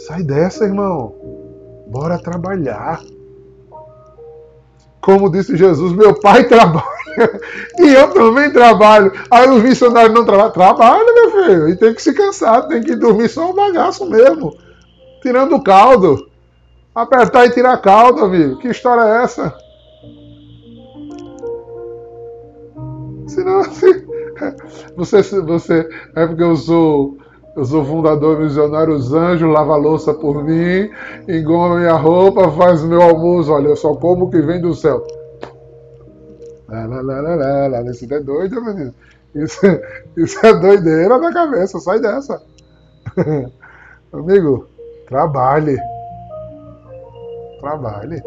Sai 0.06 0.22
dessa, 0.22 0.64
irmão. 0.64 1.14
Bora 1.88 2.18
trabalhar. 2.18 3.00
Como 5.00 5.30
disse 5.30 5.56
Jesus, 5.56 5.92
meu 5.92 6.18
pai 6.20 6.44
trabalha 6.48 6.84
e 7.78 7.88
eu 7.88 8.12
também 8.12 8.52
trabalho. 8.52 9.12
Aí 9.30 9.48
os 9.48 9.62
missionários 9.62 10.14
não 10.14 10.24
trabalham. 10.24 10.52
Trabalha, 10.52 11.12
meu 11.14 11.30
filho. 11.30 11.68
E 11.68 11.76
tem 11.76 11.94
que 11.94 12.02
se 12.02 12.12
cansar, 12.12 12.66
tem 12.68 12.82
que 12.82 12.94
dormir 12.96 13.28
só 13.28 13.50
um 13.50 13.54
bagaço 13.54 14.08
mesmo. 14.08 14.56
Tirando 15.22 15.56
o 15.56 15.62
caldo. 15.62 16.28
Apertar 16.96 17.44
e 17.44 17.50
tirar 17.50 17.76
caldo, 17.82 18.24
amigo. 18.24 18.56
Que 18.56 18.68
história 18.68 19.02
é 19.02 19.22
essa? 19.22 19.54
Senão, 23.26 23.60
assim, 23.60 24.06
você, 24.96 25.22
você, 25.42 25.86
é 26.14 26.26
porque 26.26 26.42
eu 26.42 26.56
sou, 26.56 27.18
eu 27.54 27.66
sou 27.66 27.84
fundador 27.84 28.40
missionário, 28.40 28.94
os 28.94 29.12
anjos 29.12 29.52
lava 29.52 29.76
louça 29.76 30.14
por 30.14 30.42
mim, 30.42 30.90
engoma 31.28 31.76
minha 31.76 31.92
roupa, 31.92 32.50
faz 32.52 32.82
meu 32.82 33.02
almoço. 33.02 33.52
Olha, 33.52 33.68
eu 33.68 33.76
só 33.76 33.94
como 33.94 34.24
o 34.24 34.30
que 34.30 34.40
vem 34.40 34.62
do 34.62 34.74
céu. 34.74 35.06
Lá, 36.66 36.86
lá, 36.86 37.02
lá, 37.02 37.20
lá, 37.20 37.66
lá, 37.66 37.90
Isso 37.90 38.06
é 38.10 38.20
doido, 38.20 38.64
menino. 38.64 38.94
Isso, 39.34 39.60
isso 40.16 40.46
é 40.46 40.54
doideira 40.54 41.20
da 41.20 41.30
cabeça, 41.30 41.78
sai 41.78 42.00
dessa. 42.00 42.42
Amigo, 44.14 44.66
trabalhe. 45.06 45.76
Trabalhe. 47.66 48.22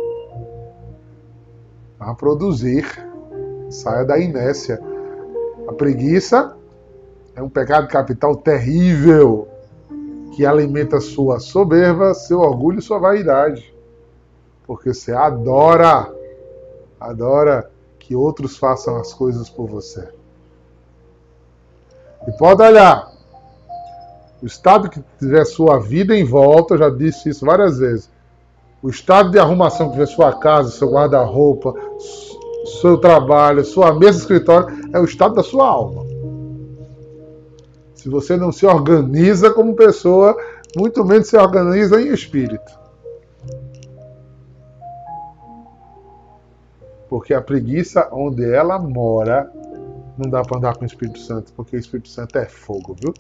A 1.98 2.14
produzir. 2.14 2.86
Saia 3.70 4.04
da 4.04 4.20
inércia. 4.20 4.82
A 5.66 5.72
preguiça 5.72 6.58
é 7.34 7.42
um 7.42 7.48
pecado 7.48 7.88
capital 7.88 8.36
terrível 8.36 9.48
que 10.34 10.46
alimenta 10.46 11.00
sua 11.00 11.40
soberba, 11.40 12.14
seu 12.14 12.40
orgulho 12.42 12.80
e 12.80 12.82
sua 12.82 13.00
vaidade. 13.00 13.74
Porque 14.68 14.94
você 14.94 15.14
adora, 15.14 16.14
adora 17.00 17.72
que 17.98 18.18
outros 18.18 18.58
façam 18.58 18.98
as 18.98 19.14
coisas 19.14 19.50
por 19.50 19.70
você. 19.70 20.06
E 22.28 22.32
pode 22.34 22.62
olhar, 22.62 23.10
o 24.44 24.46
estado 24.46 24.90
que 24.90 25.02
tiver 25.18 25.46
sua 25.46 25.80
vida 25.80 26.14
em 26.14 26.26
volta, 26.26 26.74
eu 26.74 26.80
já 26.80 26.90
disse 26.90 27.30
isso 27.30 27.46
várias 27.46 27.80
vezes, 27.80 28.10
o 28.82 28.90
estado 28.90 29.32
de 29.32 29.40
arrumação 29.40 29.88
que 29.88 29.94
tiver 29.94 30.06
sua 30.08 30.34
casa, 30.40 30.72
seu 30.72 30.92
guarda-roupa, 30.92 31.74
seu 32.82 32.98
trabalho, 32.98 33.66
sua 33.66 33.94
mesa 33.94 34.14
de 34.14 34.18
escritório, 34.20 34.90
é 34.94 35.00
o 35.00 35.06
estado 35.06 35.36
da 35.36 35.44
sua 35.44 35.68
alma. 35.68 36.06
Se 37.94 38.08
você 38.08 38.38
não 38.38 38.52
se 38.52 38.66
organiza 38.66 39.52
como 39.52 39.76
pessoa, 39.76 40.36
muito 40.78 41.04
menos 41.04 41.28
se 41.28 41.38
organiza 41.38 42.02
em 42.02 42.14
espírito. 42.14 42.80
Porque 47.10 47.34
a 47.34 47.42
preguiça, 47.42 48.08
onde 48.12 48.50
ela 48.50 48.80
mora, 48.80 49.52
não 50.18 50.30
dá 50.30 50.42
para 50.44 50.58
andar 50.58 50.78
com 50.78 50.84
o 50.84 50.86
Espírito 50.86 51.20
Santo, 51.20 51.52
porque 51.54 51.76
o 51.76 51.80
Espírito 51.80 52.08
Santo 52.08 52.38
é 52.38 52.46
fogo, 52.46 52.96
viu? 53.02 53.14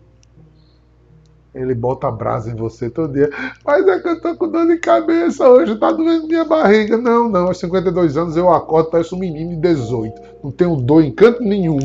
Ele 1.53 1.73
bota 1.73 2.11
brasa 2.11 2.51
em 2.51 2.55
você 2.55 2.89
todo 2.89 3.13
dia. 3.13 3.29
Mas 3.65 3.87
é 3.87 3.99
que 3.99 4.07
eu 4.07 4.21
tô 4.21 4.35
com 4.35 4.49
dor 4.49 4.67
de 4.67 4.77
cabeça 4.77 5.49
hoje, 5.49 5.77
tá 5.77 5.91
doendo 5.91 6.27
minha 6.27 6.45
barriga. 6.45 6.97
Não, 6.97 7.27
não, 7.27 7.47
aos 7.47 7.59
52 7.59 8.17
anos 8.17 8.37
eu 8.37 8.51
acordo, 8.51 8.91
parece 8.91 9.15
um 9.15 9.19
menino 9.19 9.51
de 9.51 9.61
18. 9.61 10.21
Não 10.43 10.51
tenho 10.51 10.75
dor 10.75 11.03
em 11.03 11.11
canto 11.11 11.41
nenhum. 11.41 11.79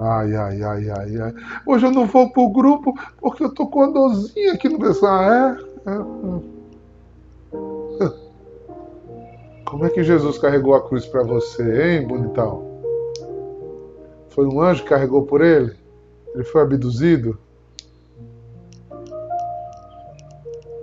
Ai, 0.00 0.34
ai, 0.34 0.62
ai, 0.62 0.90
ai, 0.90 1.20
ai. 1.20 1.34
Hoje 1.66 1.86
eu 1.86 1.90
não 1.90 2.06
vou 2.06 2.30
pro 2.30 2.48
grupo 2.48 2.94
porque 3.20 3.44
eu 3.44 3.54
tô 3.54 3.66
com 3.66 3.80
uma 3.80 3.92
dorzinha 3.92 4.54
aqui 4.54 4.68
no 4.68 4.78
pescoço. 4.78 5.06
Ah, 5.06 5.56
é? 5.86 5.90
é. 5.90 5.94
Como 9.64 9.86
é 9.86 9.90
que 9.90 10.02
Jesus 10.02 10.38
carregou 10.38 10.74
a 10.74 10.86
cruz 10.86 11.06
para 11.06 11.22
você, 11.22 11.98
hein, 11.98 12.06
bonitão? 12.06 12.64
Foi 14.28 14.46
um 14.46 14.60
anjo 14.60 14.82
que 14.82 14.88
carregou 14.88 15.22
por 15.22 15.40
ele? 15.40 15.83
Ele 16.34 16.44
foi 16.44 16.62
abduzido. 16.62 17.38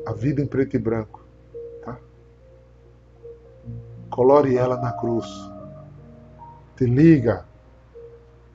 A 0.06 0.14
vida 0.14 0.42
em 0.42 0.48
preto 0.48 0.76
e 0.76 0.80
branco. 0.80 1.24
Tá? 1.84 1.98
Colore 4.10 4.56
ela 4.56 4.78
na 4.78 4.94
cruz. 4.94 5.28
Te 6.78 6.86
liga 6.86 7.46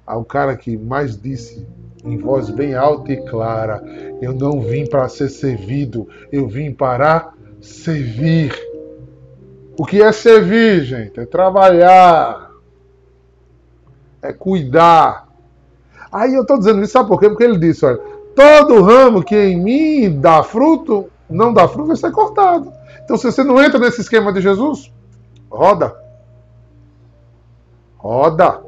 ao 0.06 0.24
cara 0.24 0.56
que 0.56 0.76
mais 0.76 1.20
disse 1.20 1.66
em 2.04 2.16
voz 2.16 2.48
bem 2.50 2.74
alta 2.74 3.12
e 3.12 3.24
clara: 3.28 3.82
Eu 4.22 4.32
não 4.32 4.60
vim 4.60 4.86
para 4.86 5.08
ser 5.08 5.28
servido, 5.28 6.08
eu 6.30 6.48
vim 6.48 6.72
para 6.72 7.32
servir. 7.60 8.54
O 9.78 9.84
que 9.84 10.00
é 10.00 10.10
servir, 10.12 10.84
gente? 10.84 11.20
É 11.20 11.26
trabalhar, 11.26 12.50
é 14.22 14.32
cuidar, 14.32 15.25
Aí 16.10 16.34
eu 16.34 16.42
estou 16.42 16.58
dizendo 16.58 16.82
isso, 16.82 16.92
sabe 16.92 17.08
por 17.08 17.18
quê? 17.20 17.28
Porque 17.28 17.44
ele 17.44 17.58
disse, 17.58 17.84
olha, 17.84 17.98
todo 18.34 18.82
ramo 18.82 19.22
que 19.22 19.36
em 19.36 19.60
mim 19.60 20.20
dá 20.20 20.42
fruto, 20.42 21.06
não 21.28 21.52
dá 21.52 21.66
fruto, 21.66 21.88
vai 21.88 21.96
ser 21.96 22.12
cortado. 22.12 22.72
Então 23.04 23.16
se 23.16 23.30
você 23.30 23.42
não 23.44 23.62
entra 23.62 23.78
nesse 23.78 24.00
esquema 24.00 24.32
de 24.32 24.40
Jesus, 24.40 24.92
roda. 25.50 25.94
Roda. 27.96 28.60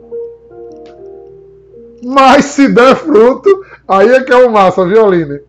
Mas 2.05 2.47
se 2.47 2.69
der 2.69 2.97
fruto, 2.97 3.65
aí 3.87 4.09
é 4.09 4.23
que 4.23 4.33
é 4.33 4.37
o 4.37 4.51
massa, 4.51 4.87
violine. 4.87 5.41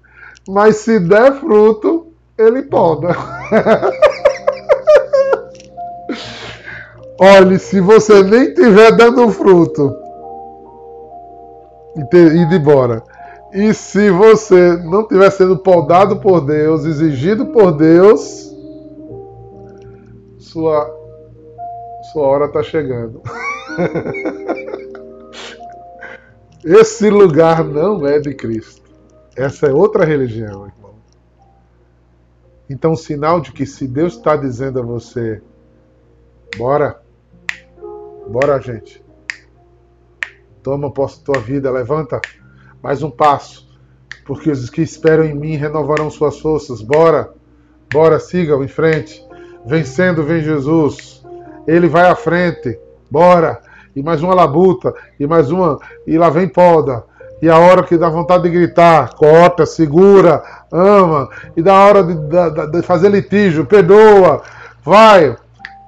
Mas 0.48 0.78
se 0.78 1.00
der 1.00 1.34
fruto, 1.36 2.08
ele 2.38 2.64
poda. 2.64 3.10
Olhe, 7.22 7.60
se 7.60 7.82
você 7.82 8.24
nem 8.24 8.54
tiver 8.54 8.96
dando 8.96 9.30
fruto, 9.30 9.94
e 12.00 12.06
ter 12.06 12.36
ido 12.36 12.56
embora. 12.56 13.04
E 13.52 13.74
se 13.74 14.10
você 14.12 14.78
não 14.78 15.02
estiver 15.02 15.32
sendo 15.32 15.58
podado 15.58 16.20
por 16.20 16.42
Deus, 16.42 16.86
exigido 16.86 17.48
por 17.48 17.72
Deus, 17.72 18.56
sua, 20.38 20.90
sua 22.12 22.28
hora 22.28 22.46
está 22.46 22.62
chegando. 22.62 23.22
Esse 26.64 27.10
lugar 27.10 27.64
não 27.64 28.06
é 28.06 28.20
de 28.20 28.36
Cristo. 28.36 28.88
Essa 29.36 29.68
é 29.68 29.74
outra 29.74 30.06
religião, 30.06 30.68
irmão. 30.68 30.96
Então, 32.70 32.96
sinal 32.96 33.42
de 33.42 33.52
que 33.52 33.66
se 33.66 33.88
Deus 33.88 34.14
está 34.16 34.36
dizendo 34.36 34.80
a 34.80 34.84
você, 34.84 35.42
bora, 36.58 37.02
bora, 38.28 38.60
gente. 38.62 39.04
Toma 40.64 40.92
posse 40.92 41.24
tua 41.24 41.40
vida, 41.40 41.72
levanta 41.72 42.20
mais 42.82 43.02
um 43.02 43.10
passo, 43.10 43.68
porque 44.26 44.52
os 44.52 44.70
que 44.70 44.82
esperam 44.82 45.24
em 45.24 45.34
mim 45.34 45.56
renovarão 45.56 46.10
suas 46.10 46.40
forças. 46.40 46.82
Bora, 46.82 47.32
bora, 47.92 48.20
sigam 48.20 48.64
em 48.64 48.68
frente. 48.68 49.24
Vencendo 49.66 50.24
vem 50.24 50.42
Jesus. 50.42 51.24
Ele 51.68 51.88
vai 51.88 52.10
à 52.10 52.16
frente. 52.16 52.80
Bora. 53.10 53.62
E 53.96 54.04
mais 54.04 54.22
uma 54.22 54.36
labuta, 54.36 54.94
e 55.20 55.26
mais 55.26 55.52
uma, 55.52 55.80
e 56.06 56.18
lá 56.18 56.30
vem 56.30 56.48
poda. 56.48 57.04
E 57.42 57.50
a 57.50 57.58
hora 57.58 57.84
que 57.84 57.98
dá 57.98 58.10
vontade 58.10 58.44
de 58.44 58.50
gritar, 58.50 59.14
corta, 59.16 59.66
segura, 59.66 60.44
ama. 60.72 61.30
E 61.56 61.62
da 61.62 61.74
hora 61.74 62.04
de, 62.04 62.14
de, 62.14 62.72
de 62.72 62.82
fazer 62.82 63.10
litígio, 63.10 63.66
perdoa. 63.66 64.42
Vai, 64.84 65.36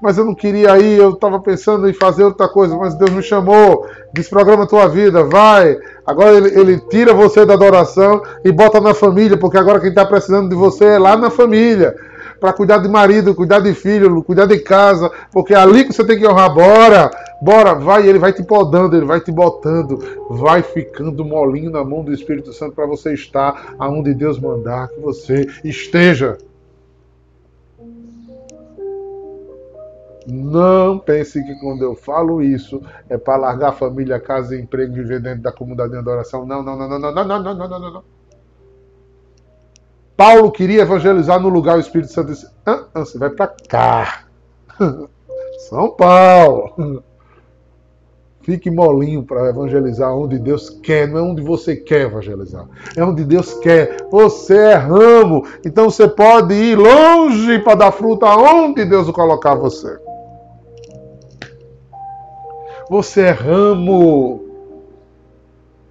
mas 0.01 0.17
eu 0.17 0.25
não 0.25 0.33
queria 0.33 0.77
ir, 0.79 0.97
eu 0.97 1.11
estava 1.11 1.39
pensando 1.39 1.87
em 1.87 1.93
fazer 1.93 2.23
outra 2.23 2.47
coisa, 2.47 2.75
mas 2.75 2.95
Deus 2.95 3.11
me 3.11 3.21
chamou, 3.21 3.85
desprograma 4.13 4.63
a 4.63 4.67
tua 4.67 4.87
vida, 4.87 5.23
vai. 5.23 5.77
Agora 6.05 6.35
ele, 6.35 6.59
ele 6.59 6.79
tira 6.89 7.13
você 7.13 7.45
da 7.45 7.53
adoração 7.53 8.21
e 8.43 8.51
bota 8.51 8.81
na 8.81 8.93
família, 8.93 9.37
porque 9.37 9.57
agora 9.57 9.79
quem 9.79 9.89
está 9.89 10.05
precisando 10.05 10.49
de 10.49 10.55
você 10.55 10.85
é 10.85 10.99
lá 10.99 11.15
na 11.15 11.29
família. 11.29 11.95
para 12.39 12.51
cuidar 12.51 12.79
de 12.79 12.89
marido, 12.89 13.35
cuidar 13.35 13.59
de 13.59 13.71
filho, 13.75 14.23
cuidar 14.23 14.47
de 14.47 14.57
casa, 14.57 15.11
porque 15.31 15.53
é 15.53 15.57
ali 15.57 15.85
que 15.85 15.93
você 15.93 16.03
tem 16.03 16.17
que 16.17 16.27
honrar. 16.27 16.51
Bora, 16.51 17.11
bora, 17.39 17.75
vai, 17.75 18.07
ele 18.07 18.17
vai 18.17 18.33
te 18.33 18.41
podando, 18.41 18.97
ele 18.97 19.05
vai 19.05 19.19
te 19.19 19.31
botando, 19.31 19.99
vai 20.27 20.63
ficando 20.63 21.23
molinho 21.23 21.69
na 21.69 21.83
mão 21.83 22.03
do 22.03 22.11
Espírito 22.11 22.51
Santo 22.51 22.73
para 22.73 22.87
você 22.87 23.13
estar 23.13 23.75
aonde 23.77 24.15
Deus 24.15 24.39
mandar 24.39 24.87
que 24.87 24.99
você 24.99 25.47
esteja. 25.63 26.35
Não 30.27 30.99
pense 30.99 31.43
que 31.43 31.55
quando 31.59 31.83
eu 31.83 31.95
falo 31.95 32.41
isso 32.41 32.81
é 33.09 33.17
para 33.17 33.37
largar 33.37 33.73
família, 33.73 34.19
casa 34.19 34.55
e 34.55 34.61
emprego, 34.61 34.93
viver 34.93 35.19
dentro 35.19 35.41
da 35.41 35.51
comunidade 35.51 35.91
de 35.91 35.97
adoração. 35.97 36.45
Não, 36.45 36.61
não, 36.61 36.75
não, 36.75 36.87
não, 36.87 36.99
não, 36.99 37.11
não, 37.11 37.25
não, 37.25 37.43
não, 37.43 37.55
não, 37.55 37.79
não, 37.79 37.93
não. 37.93 38.03
Paulo 40.15 40.51
queria 40.51 40.83
evangelizar 40.83 41.39
no 41.39 41.49
lugar, 41.49 41.77
o 41.77 41.79
Espírito 41.79 42.13
Santo 42.13 42.31
disse: 42.31 42.47
ah, 42.65 42.85
ah, 42.93 42.99
você 42.99 43.17
vai 43.17 43.31
para 43.31 43.47
cá. 43.67 44.25
São 45.69 45.89
Paulo. 45.89 47.03
Fique 48.41 48.71
molinho 48.71 49.23
para 49.23 49.49
evangelizar 49.49 50.15
onde 50.15 50.39
Deus 50.39 50.69
quer, 50.69 51.07
não 51.07 51.19
é 51.19 51.21
onde 51.21 51.41
você 51.41 51.75
quer 51.75 52.01
evangelizar. 52.01 52.67
É 52.95 53.03
onde 53.03 53.23
Deus 53.23 53.53
quer. 53.55 53.97
Você 54.11 54.55
é 54.55 54.75
ramo, 54.75 55.45
então 55.65 55.89
você 55.89 56.07
pode 56.07 56.53
ir 56.53 56.75
longe 56.75 57.59
para 57.59 57.75
dar 57.75 57.91
fruto 57.91 58.25
aonde 58.25 58.83
Deus 58.85 59.09
colocar 59.11 59.53
você. 59.53 59.99
Você 62.91 63.21
é 63.21 63.31
ramo. 63.31 64.43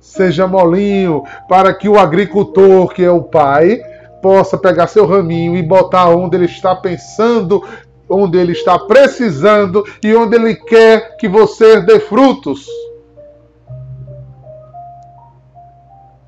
Seja 0.00 0.46
molinho 0.46 1.24
para 1.48 1.72
que 1.72 1.88
o 1.88 1.98
agricultor, 1.98 2.92
que 2.92 3.02
é 3.02 3.10
o 3.10 3.22
pai, 3.22 3.80
possa 4.20 4.58
pegar 4.58 4.86
seu 4.86 5.06
raminho 5.06 5.56
e 5.56 5.62
botar 5.62 6.10
onde 6.10 6.36
ele 6.36 6.44
está 6.44 6.76
pensando, 6.76 7.66
onde 8.06 8.36
ele 8.36 8.52
está 8.52 8.78
precisando 8.78 9.82
e 10.04 10.14
onde 10.14 10.36
ele 10.36 10.54
quer 10.54 11.16
que 11.16 11.26
você 11.26 11.80
dê 11.80 12.00
frutos. 12.00 12.66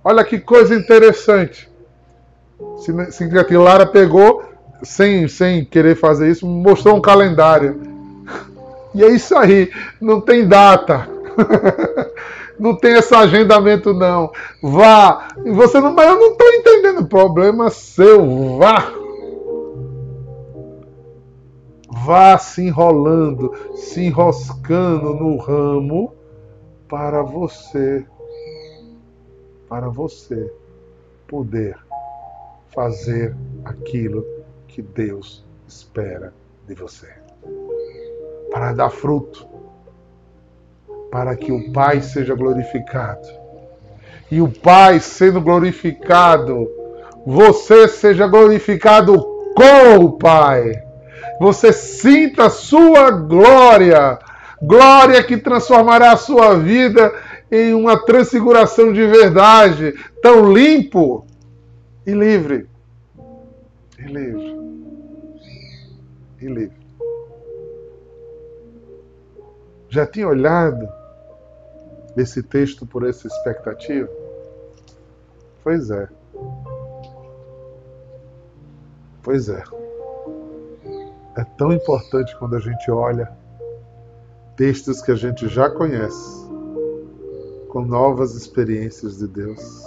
Olha 0.03 0.25
que 0.25 0.41
coisa 0.41 0.75
interessante. 0.75 1.71
Cinquete 3.11 3.59
Lara 3.59 3.85
pegou, 3.85 4.43
sem, 4.83 5.29
sem 5.29 5.67
querer 5.67 5.97
fazer 5.97 6.31
isso, 6.31 6.47
mostrou 6.47 6.97
um 6.97 7.01
calendário. 7.03 7.92
E 8.95 9.03
é 9.03 9.09
isso 9.09 9.37
aí, 9.37 9.71
não 10.01 10.21
tem 10.21 10.47
data. 10.47 11.09
Não 12.59 12.77
tem 12.77 12.95
esse 12.95 13.13
agendamento, 13.13 13.93
não. 13.93 14.31
Vá. 14.63 15.29
Você 15.45 15.81
não, 15.81 15.93
mas 15.93 16.07
eu 16.07 16.17
não 16.17 16.31
estou 16.31 16.49
entendendo. 16.49 17.05
Problema 17.09 17.71
seu. 17.71 18.57
Vá. 18.57 18.93
Vá 22.05 22.39
se 22.39 22.63
enrolando, 22.63 23.53
se 23.75 24.05
enroscando 24.05 25.15
no 25.15 25.37
ramo 25.39 26.15
para 26.89 27.23
você, 27.23 28.07
para 29.69 29.89
você 29.89 30.53
poder 31.27 31.77
fazer 32.75 33.37
aquilo 33.65 34.27
que 34.67 34.83
Deus 34.83 35.45
espera 35.67 36.33
de 36.67 36.75
você. 36.75 37.22
Para 38.62 38.75
dar 38.75 38.90
fruto 38.90 39.44
para 41.11 41.35
que 41.35 41.51
o 41.51 41.72
Pai 41.72 42.01
seja 42.01 42.33
glorificado. 42.33 43.27
E 44.31 44.40
o 44.40 44.48
Pai 44.48 45.01
sendo 45.01 45.40
glorificado, 45.40 46.70
você 47.27 47.88
seja 47.88 48.29
glorificado 48.29 49.20
com 49.57 50.05
o 50.05 50.12
Pai. 50.12 50.81
Você 51.40 51.72
sinta 51.72 52.44
a 52.44 52.51
sua 52.51 53.11
glória, 53.11 54.16
glória 54.62 55.25
que 55.25 55.37
transformará 55.37 56.12
a 56.12 56.16
sua 56.16 56.57
vida 56.57 57.12
em 57.51 57.75
uma 57.75 58.05
transfiguração 58.05 58.92
de 58.92 59.05
verdade, 59.09 59.92
tão 60.22 60.53
limpo 60.53 61.27
e 62.07 62.12
livre. 62.12 62.68
E 63.98 64.03
livre. 64.05 64.57
E 66.40 66.46
livre. 66.46 66.82
Já 69.93 70.07
tinha 70.07 70.27
olhado 70.27 70.89
esse 72.17 72.43
texto 72.43 72.87
por 72.87 73.07
essa 73.07 73.27
expectativa? 73.27 74.09
Pois 75.63 75.91
é. 75.91 76.09
Pois 79.23 79.51
é. 79.51 79.63
É 81.37 81.45
tão 81.59 81.75
importante 81.75 82.35
quando 82.39 82.57
a 82.57 82.59
gente 82.59 82.91
olha 82.91 83.37
textos 84.57 85.03
que 85.03 85.11
a 85.11 85.15
gente 85.15 85.47
já 85.47 85.69
conhece 85.69 86.49
com 87.69 87.83
novas 87.85 88.35
experiências 88.35 89.19
de 89.19 89.29
Deus. 89.29 89.83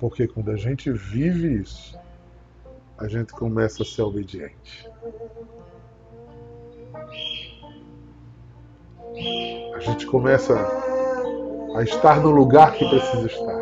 Porque 0.00 0.26
quando 0.26 0.50
a 0.50 0.56
gente 0.56 0.90
vive 0.90 1.60
isso, 1.60 2.00
a 3.02 3.08
gente 3.08 3.32
começa 3.32 3.82
a 3.82 3.86
ser 3.86 4.02
obediente. 4.02 4.88
A 9.74 9.80
gente 9.80 10.06
começa 10.06 10.54
a 11.74 11.82
estar 11.82 12.20
no 12.20 12.30
lugar 12.30 12.72
que 12.74 12.88
precisa 12.88 13.26
estar. 13.26 13.58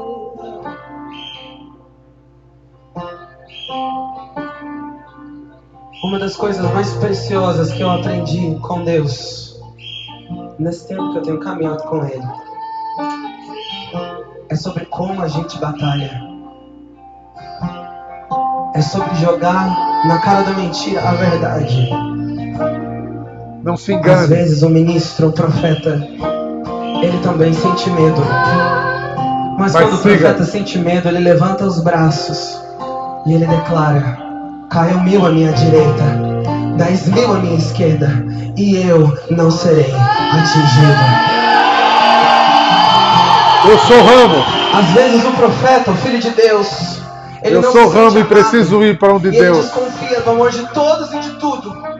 Uma 6.05 6.19
das 6.19 6.37
coisas 6.37 6.63
mais 6.75 6.93
preciosas 6.97 7.73
que 7.73 7.81
eu 7.81 7.91
aprendi 7.91 8.59
com 8.61 8.85
Deus, 8.85 9.59
nesse 10.59 10.87
tempo 10.87 11.13
que 11.13 11.19
eu 11.19 11.23
tenho 11.23 11.41
caminhado 11.41 11.83
com 11.85 12.05
Ele, 12.05 12.27
é 14.51 14.57
sobre 14.57 14.85
como 14.85 15.23
a 15.23 15.29
gente 15.29 15.59
batalha 15.59 16.30
é 18.75 18.81
sobre 18.81 19.15
jogar 19.17 20.05
na 20.07 20.19
cara 20.19 20.43
da 20.43 20.53
mentira 20.53 21.01
a 21.01 21.13
verdade. 21.13 21.89
Não 23.63 23.77
se 23.77 23.93
engane. 23.93 24.23
Às 24.23 24.29
vezes 24.29 24.63
o 24.63 24.71
ministro, 24.71 25.29
o 25.29 25.33
profeta, 25.33 26.01
ele 27.03 27.19
também 27.23 27.53
sente 27.53 27.91
medo. 27.91 28.23
Mas, 29.59 29.75
Mas 29.75 29.85
quando 29.85 29.97
siga. 29.97 30.15
o 30.15 30.19
profeta 30.19 30.45
sente 30.45 30.79
medo, 30.79 31.09
ele 31.09 31.19
levanta 31.19 31.65
os 31.65 31.83
braços 31.83 32.59
e 33.27 33.35
ele 33.35 33.47
declara: 33.47 34.17
Caiu 34.71 35.01
mil 35.01 35.27
à 35.27 35.31
minha 35.31 35.53
direita, 35.53 36.05
dez 36.77 37.07
mil 37.09 37.35
à 37.35 37.39
minha 37.39 37.57
esquerda, 37.57 38.25
e 38.57 38.77
eu 38.77 39.13
não 39.31 39.51
serei 39.51 39.93
atingido. 39.93 41.41
Eu 43.69 43.79
sou 43.81 44.03
ramo. 44.03 44.43
Às 44.73 44.87
vezes 44.93 45.25
o 45.25 45.33
profeta, 45.33 45.91
o 45.91 45.97
filho 45.97 46.19
de 46.19 46.31
Deus, 46.31 47.00
ele 47.43 47.57
eu 47.57 47.73
sou 47.73 47.89
ramo 47.89 48.19
e 48.19 48.25
preciso 48.25 48.83
ir 48.83 48.99
para 48.99 49.15
onde 49.15 49.31
Deus. 49.31 49.59
Ele 49.59 49.67
desconfia 49.67 50.21
do 50.21 50.31
amor 50.31 50.51
de 50.51 50.67
todos 50.73 51.13
e 51.13 51.19
de 51.21 51.31
tudo. 51.39 51.91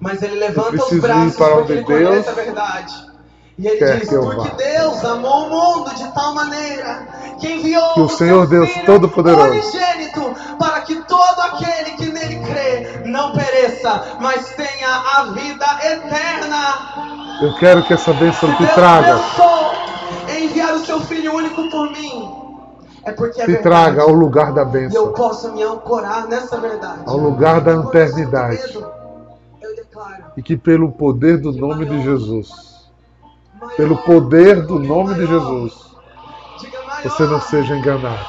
Mas 0.00 0.22
ele 0.22 0.36
levanta 0.36 0.84
os 0.84 1.00
braços 1.00 1.36
para 1.36 1.56
onde 1.56 1.74
porque 1.76 1.92
ele 1.92 2.04
Deus 2.04 2.28
a 2.28 2.32
verdade. 2.32 3.14
E 3.58 3.66
ele 3.66 3.98
diz: 3.98 4.08
Porque. 4.08 4.56
Deus 4.56 5.04
amou 5.04 5.46
o 5.46 5.50
mundo 5.50 5.94
de 5.94 6.12
tal 6.12 6.34
maneira 6.34 7.06
que 7.38 7.52
enviou 7.52 7.94
que 7.94 8.00
o 8.00 8.08
Senhor 8.08 8.46
Deus 8.46 8.70
Todo-Poderoso 8.86 9.50
unigênito 9.50 10.34
para 10.58 10.80
que 10.80 10.94
todo 11.02 11.40
aquele 11.40 11.90
que 11.92 12.06
nele 12.06 12.40
crê 12.40 13.02
não 13.04 13.32
pereça, 13.32 14.16
mas 14.20 14.50
tenha 14.50 14.88
a 14.88 15.24
vida 15.32 15.66
eterna. 15.82 17.38
Eu 17.42 17.54
quero 17.56 17.82
que 17.84 17.92
essa 17.92 18.12
bênção 18.12 18.54
te 18.56 18.66
traga. 18.74 19.20
enviar 20.28 20.74
o 20.74 20.84
seu 20.84 21.00
Filho 21.00 21.34
único 21.34 21.68
por 21.70 21.90
mim 21.90 22.43
é 23.04 23.12
porque 23.12 23.40
é 23.40 23.44
te 23.46 23.56
traga 23.56 24.02
ao 24.02 24.12
lugar 24.12 24.52
da 24.52 24.64
bênção. 24.64 25.02
E 25.02 25.04
eu 25.04 25.12
posso 25.12 25.52
me 25.52 25.62
ancorar 25.62 26.26
nessa 26.26 26.58
verdade. 26.58 27.02
Ao 27.06 27.16
lugar 27.16 27.60
da 27.60 27.72
eternidade. 27.74 28.78
E 30.36 30.42
que 30.42 30.56
pelo 30.56 30.90
poder 30.90 31.38
do 31.38 31.52
nome 31.52 31.84
de 31.84 32.02
Jesus, 32.02 32.50
pelo 33.76 33.96
poder 33.98 34.62
do 34.62 34.78
nome 34.78 35.14
de 35.14 35.26
Jesus, 35.26 35.94
você 37.02 37.24
não 37.24 37.40
seja 37.40 37.76
enganado. 37.76 38.26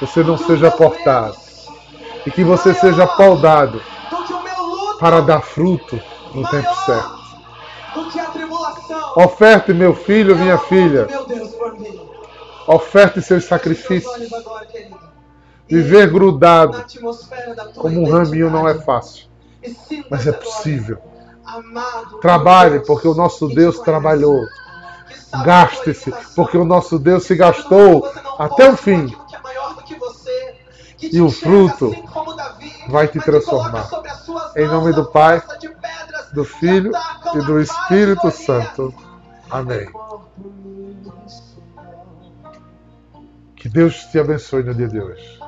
Você 0.00 0.24
não 0.24 0.36
seja 0.36 0.70
portado. 0.70 1.36
E 2.26 2.30
que 2.30 2.42
você 2.42 2.74
seja 2.74 3.06
paudado 3.06 3.80
para 4.98 5.20
dar 5.20 5.40
fruto 5.40 5.98
no 6.34 6.46
tempo 6.48 6.74
certo. 6.84 7.20
Oferte, 9.16 9.72
meu 9.72 9.94
filho, 9.94 10.36
minha 10.36 10.58
filha 10.58 11.08
Oferte 12.70 13.20
seus 13.20 13.46
sacrifícios. 13.46 14.30
Viver 15.66 16.08
grudado 16.08 16.84
como 17.74 18.00
um 18.00 18.10
raminho 18.12 18.48
não 18.48 18.68
é 18.68 18.74
fácil, 18.74 19.26
mas 20.08 20.24
é 20.24 20.30
possível. 20.30 20.98
Trabalhe, 22.20 22.78
porque 22.80 23.08
o 23.08 23.14
nosso 23.14 23.48
Deus 23.48 23.80
trabalhou. 23.80 24.46
Gaste-se, 25.44 26.12
porque 26.36 26.56
o 26.56 26.64
nosso 26.64 26.96
Deus 26.96 27.24
se 27.24 27.34
gastou 27.34 28.08
até 28.38 28.70
o 28.70 28.76
fim. 28.76 29.16
E 31.00 31.20
o 31.20 31.28
fruto 31.28 31.92
vai 32.88 33.08
te 33.08 33.18
transformar. 33.18 33.88
Em 34.54 34.68
nome 34.68 34.92
do 34.92 35.06
Pai, 35.06 35.42
do 36.32 36.44
Filho 36.44 36.92
e 37.34 37.38
do 37.38 37.60
Espírito 37.60 38.30
Santo. 38.30 38.94
Amém. 39.50 39.88
Deus 43.72 44.06
te 44.06 44.18
abençoe 44.18 44.64
no 44.64 44.74
dia 44.74 44.88
de 44.88 45.00
hoje. 45.00 45.38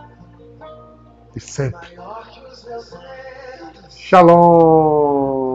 E 1.34 1.40
sempre. 1.40 1.88
Shalom. 3.90 5.51